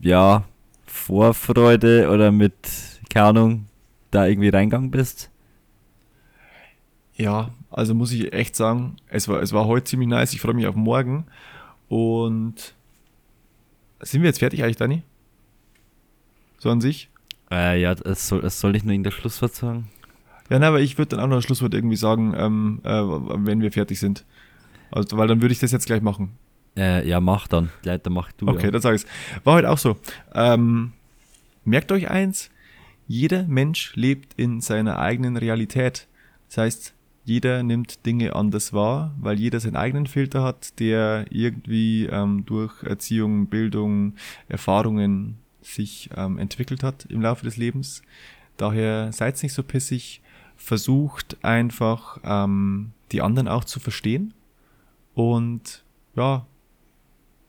[0.00, 0.44] ja,
[0.86, 2.54] Vorfreude oder mit,
[3.08, 3.66] keine Ahnung,
[4.10, 5.30] da irgendwie reingegangen bist.
[7.14, 10.32] Ja, also muss ich echt sagen, es war, es war heute ziemlich nice.
[10.32, 11.26] Ich freue mich auf morgen.
[11.88, 12.74] Und
[14.00, 15.04] sind wir jetzt fertig eigentlich, Dani?
[16.58, 17.08] So an sich?
[17.52, 19.88] Äh, ja, es soll, es soll nicht nur in der Schlusswort sagen.
[20.50, 23.60] Ja, na, aber ich würde dann auch noch das Schlusswort irgendwie sagen, ähm, äh, wenn
[23.60, 24.24] wir fertig sind.
[24.90, 26.30] Also, weil dann würde ich das jetzt gleich machen.
[26.76, 27.70] Äh, ja, mach dann.
[27.82, 28.48] Leider mach du.
[28.48, 28.70] Okay, ja.
[28.70, 29.04] dann sage ich
[29.44, 29.96] War heute auch so.
[30.34, 30.92] Ähm,
[31.64, 32.50] merkt euch eins,
[33.06, 36.06] jeder Mensch lebt in seiner eigenen Realität.
[36.48, 36.94] Das heißt,
[37.24, 42.82] jeder nimmt Dinge anders wahr, weil jeder seinen eigenen Filter hat, der irgendwie ähm, durch
[42.82, 44.14] Erziehung, Bildung,
[44.48, 48.02] Erfahrungen sich ähm, entwickelt hat im Laufe des Lebens.
[48.56, 50.22] Daher seid nicht so pissig,
[50.58, 54.34] versucht einfach ähm, die anderen auch zu verstehen.
[55.14, 55.84] Und
[56.14, 56.46] ja,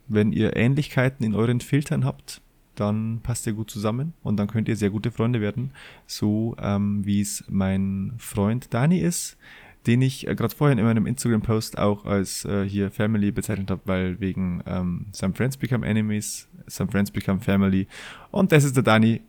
[0.08, 2.42] wenn ihr Ähnlichkeiten in euren Filtern habt,
[2.76, 5.72] dann passt ihr gut zusammen und dann könnt ihr sehr gute Freunde werden,
[6.08, 9.38] so ähm, wie es mein Freund Dani ist,
[9.86, 13.82] den ich äh, gerade vorhin in meinem Instagram-Post auch als äh, hier Family bezeichnet habe,
[13.86, 17.88] weil wegen ähm, Some Friends Become Enemies, Some Friends Become Family.
[18.32, 19.22] Und das ist der Dani.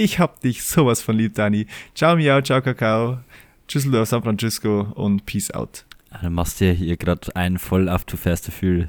[0.00, 1.66] Ich hab dich sowas von lieb, Dani.
[1.92, 3.18] Ciao, miau, ciao, Kakao.
[3.66, 5.84] Tschüssel auf San Francisco und Peace out.
[6.10, 8.86] Ah, Du machst dir hier gerade einen voll auf Too Fast to Furious.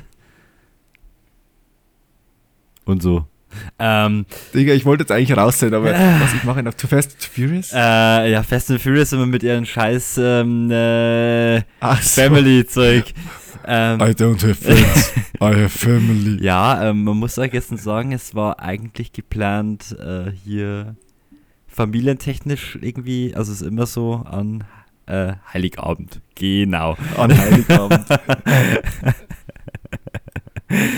[2.86, 3.26] Und so.
[3.80, 7.20] Ähm, Digga, ich wollte jetzt eigentlich raus sein, aber was ich mache auf Too Fast,
[7.20, 7.72] Too Furious?
[7.74, 12.22] äh, ja, Fast and Furious immer mit ihren scheiß ähm, äh, so.
[12.22, 13.06] Family-Zeug.
[13.72, 16.44] Ähm, I don't have friends, I have family.
[16.44, 20.96] ja, ähm, man muss auch gestern sagen, es war eigentlich geplant, äh, hier
[21.68, 24.64] familientechnisch irgendwie, also es ist immer so an
[25.06, 26.20] äh, Heiligabend.
[26.34, 26.98] Genau.
[27.16, 28.06] An Heiligabend.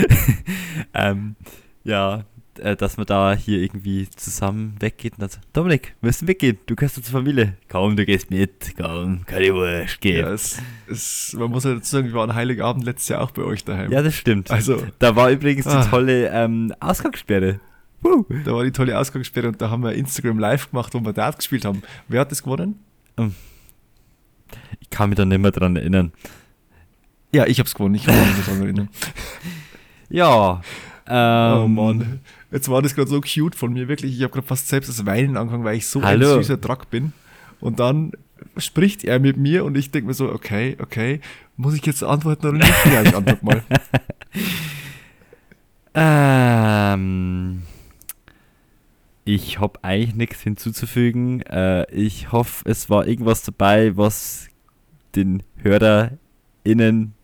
[0.94, 1.36] ähm,
[1.84, 2.24] ja,
[2.62, 6.58] äh, dass man da hier irgendwie zusammen weggeht und dann so, Dominik, wir müssen weggehen,
[6.66, 7.54] du gehörst zur Familie.
[7.68, 10.18] Komm, du gehst mit, komm, keine Wurscht, geh.
[10.20, 10.58] ja, Ja, es,
[10.88, 13.90] es, man muss ja dazu sagen, wir waren Heiligabend letztes Jahr auch bei euch daheim.
[13.90, 14.50] das stimmt.
[14.50, 15.84] Also, Da war übrigens die Ah.
[15.84, 17.60] tolle ähm, Ausgangssperre.
[18.00, 18.26] Woo.
[18.44, 21.36] da war die tolle Ausgangssperre und da haben wir Instagram live gemacht, wo wir Dart
[21.38, 21.82] gespielt haben.
[22.08, 22.80] Wer hat das gewonnen?
[24.80, 26.12] Ich kann mich da nicht mehr dran erinnern.
[27.32, 28.88] Ja, ich hab's gewonnen, ich kann mich nicht daran erinnern.
[30.14, 30.60] Ja.
[31.06, 32.20] Ähm, oh Mann.
[32.52, 34.14] Jetzt war das gerade so cute von mir, wirklich.
[34.16, 36.34] Ich habe gerade fast selbst das Weinen angefangen, weil ich so Hallo.
[36.34, 37.12] ein süßer Drack bin.
[37.60, 38.12] Und dann
[38.56, 41.20] spricht er mit mir und ich denke mir so, okay, okay,
[41.56, 42.86] muss ich jetzt antworten oder nicht?
[42.92, 43.62] Ja, ich antworte mal.
[45.94, 47.62] Ähm,
[49.24, 51.42] ich habe eigentlich nichts hinzuzufügen.
[51.42, 54.48] Äh, ich hoffe, es war irgendwas dabei, was
[55.14, 57.14] den HörerInnen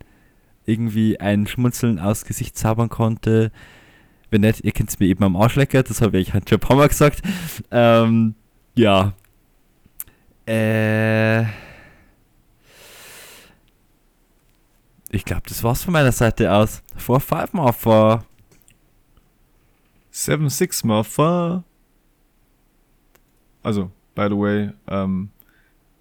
[0.67, 3.51] irgendwie ein Schmunzeln aus Gesicht zaubern konnte.
[4.31, 6.59] Wenn nicht, ihr könnt es mir eben am Arsch lecken, das habe ich halt schon
[6.59, 7.23] ein paar Mal gesagt.
[7.71, 8.35] Ähm,
[8.75, 9.15] ja.
[10.47, 11.45] Äh.
[15.11, 16.83] Ich glaube, das war's von meiner Seite aus.
[16.97, 18.25] Vor Five Mal vor.
[20.11, 21.65] Seven Six Mother.
[23.63, 25.31] Also, by the way, ähm,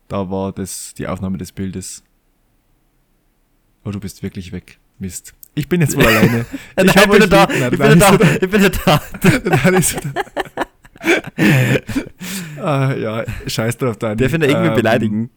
[0.08, 2.04] da war das die Aufnahme des Bildes.
[3.86, 4.80] Oh, du bist wirklich weg.
[5.00, 5.34] Mist.
[5.58, 6.46] Ich bin jetzt wohl alleine.
[6.76, 8.70] Nein, hab ich bin da, ich bin da, ich bin da.
[8.70, 9.02] da.
[9.44, 10.22] Nein, ist er da.
[12.64, 14.18] ah, ja, scheiß drauf, Dani.
[14.18, 15.30] Darf ich ihn da irgendwie Ähm, beleidigen?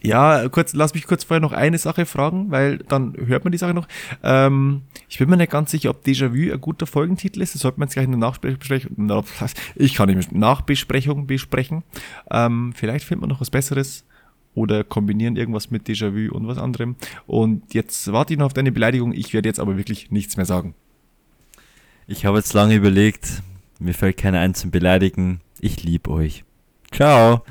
[0.00, 3.58] Ja, kurz, lass mich kurz vorher noch eine Sache fragen, weil dann hört man die
[3.58, 3.88] Sache noch.
[4.22, 7.54] Ähm, ich bin mir nicht ganz sicher, ob Déjà-vu ein guter Folgentitel ist.
[7.54, 9.24] Das sollte man jetzt gleich in der Nachbesprechung,
[9.76, 11.84] ich kann nicht mehr, Nachbesprechung besprechen.
[12.30, 14.04] Ähm, vielleicht findet man noch was Besseres
[14.54, 16.96] oder kombinieren irgendwas mit Déjà-vu und was anderem.
[17.26, 19.12] Und jetzt warte ich noch auf deine Beleidigung.
[19.12, 20.74] Ich werde jetzt aber wirklich nichts mehr sagen.
[22.06, 23.42] Ich habe jetzt lange überlegt,
[23.78, 25.40] mir fällt keiner ein zum Beleidigen.
[25.60, 26.44] Ich liebe euch.
[26.92, 27.42] Ciao.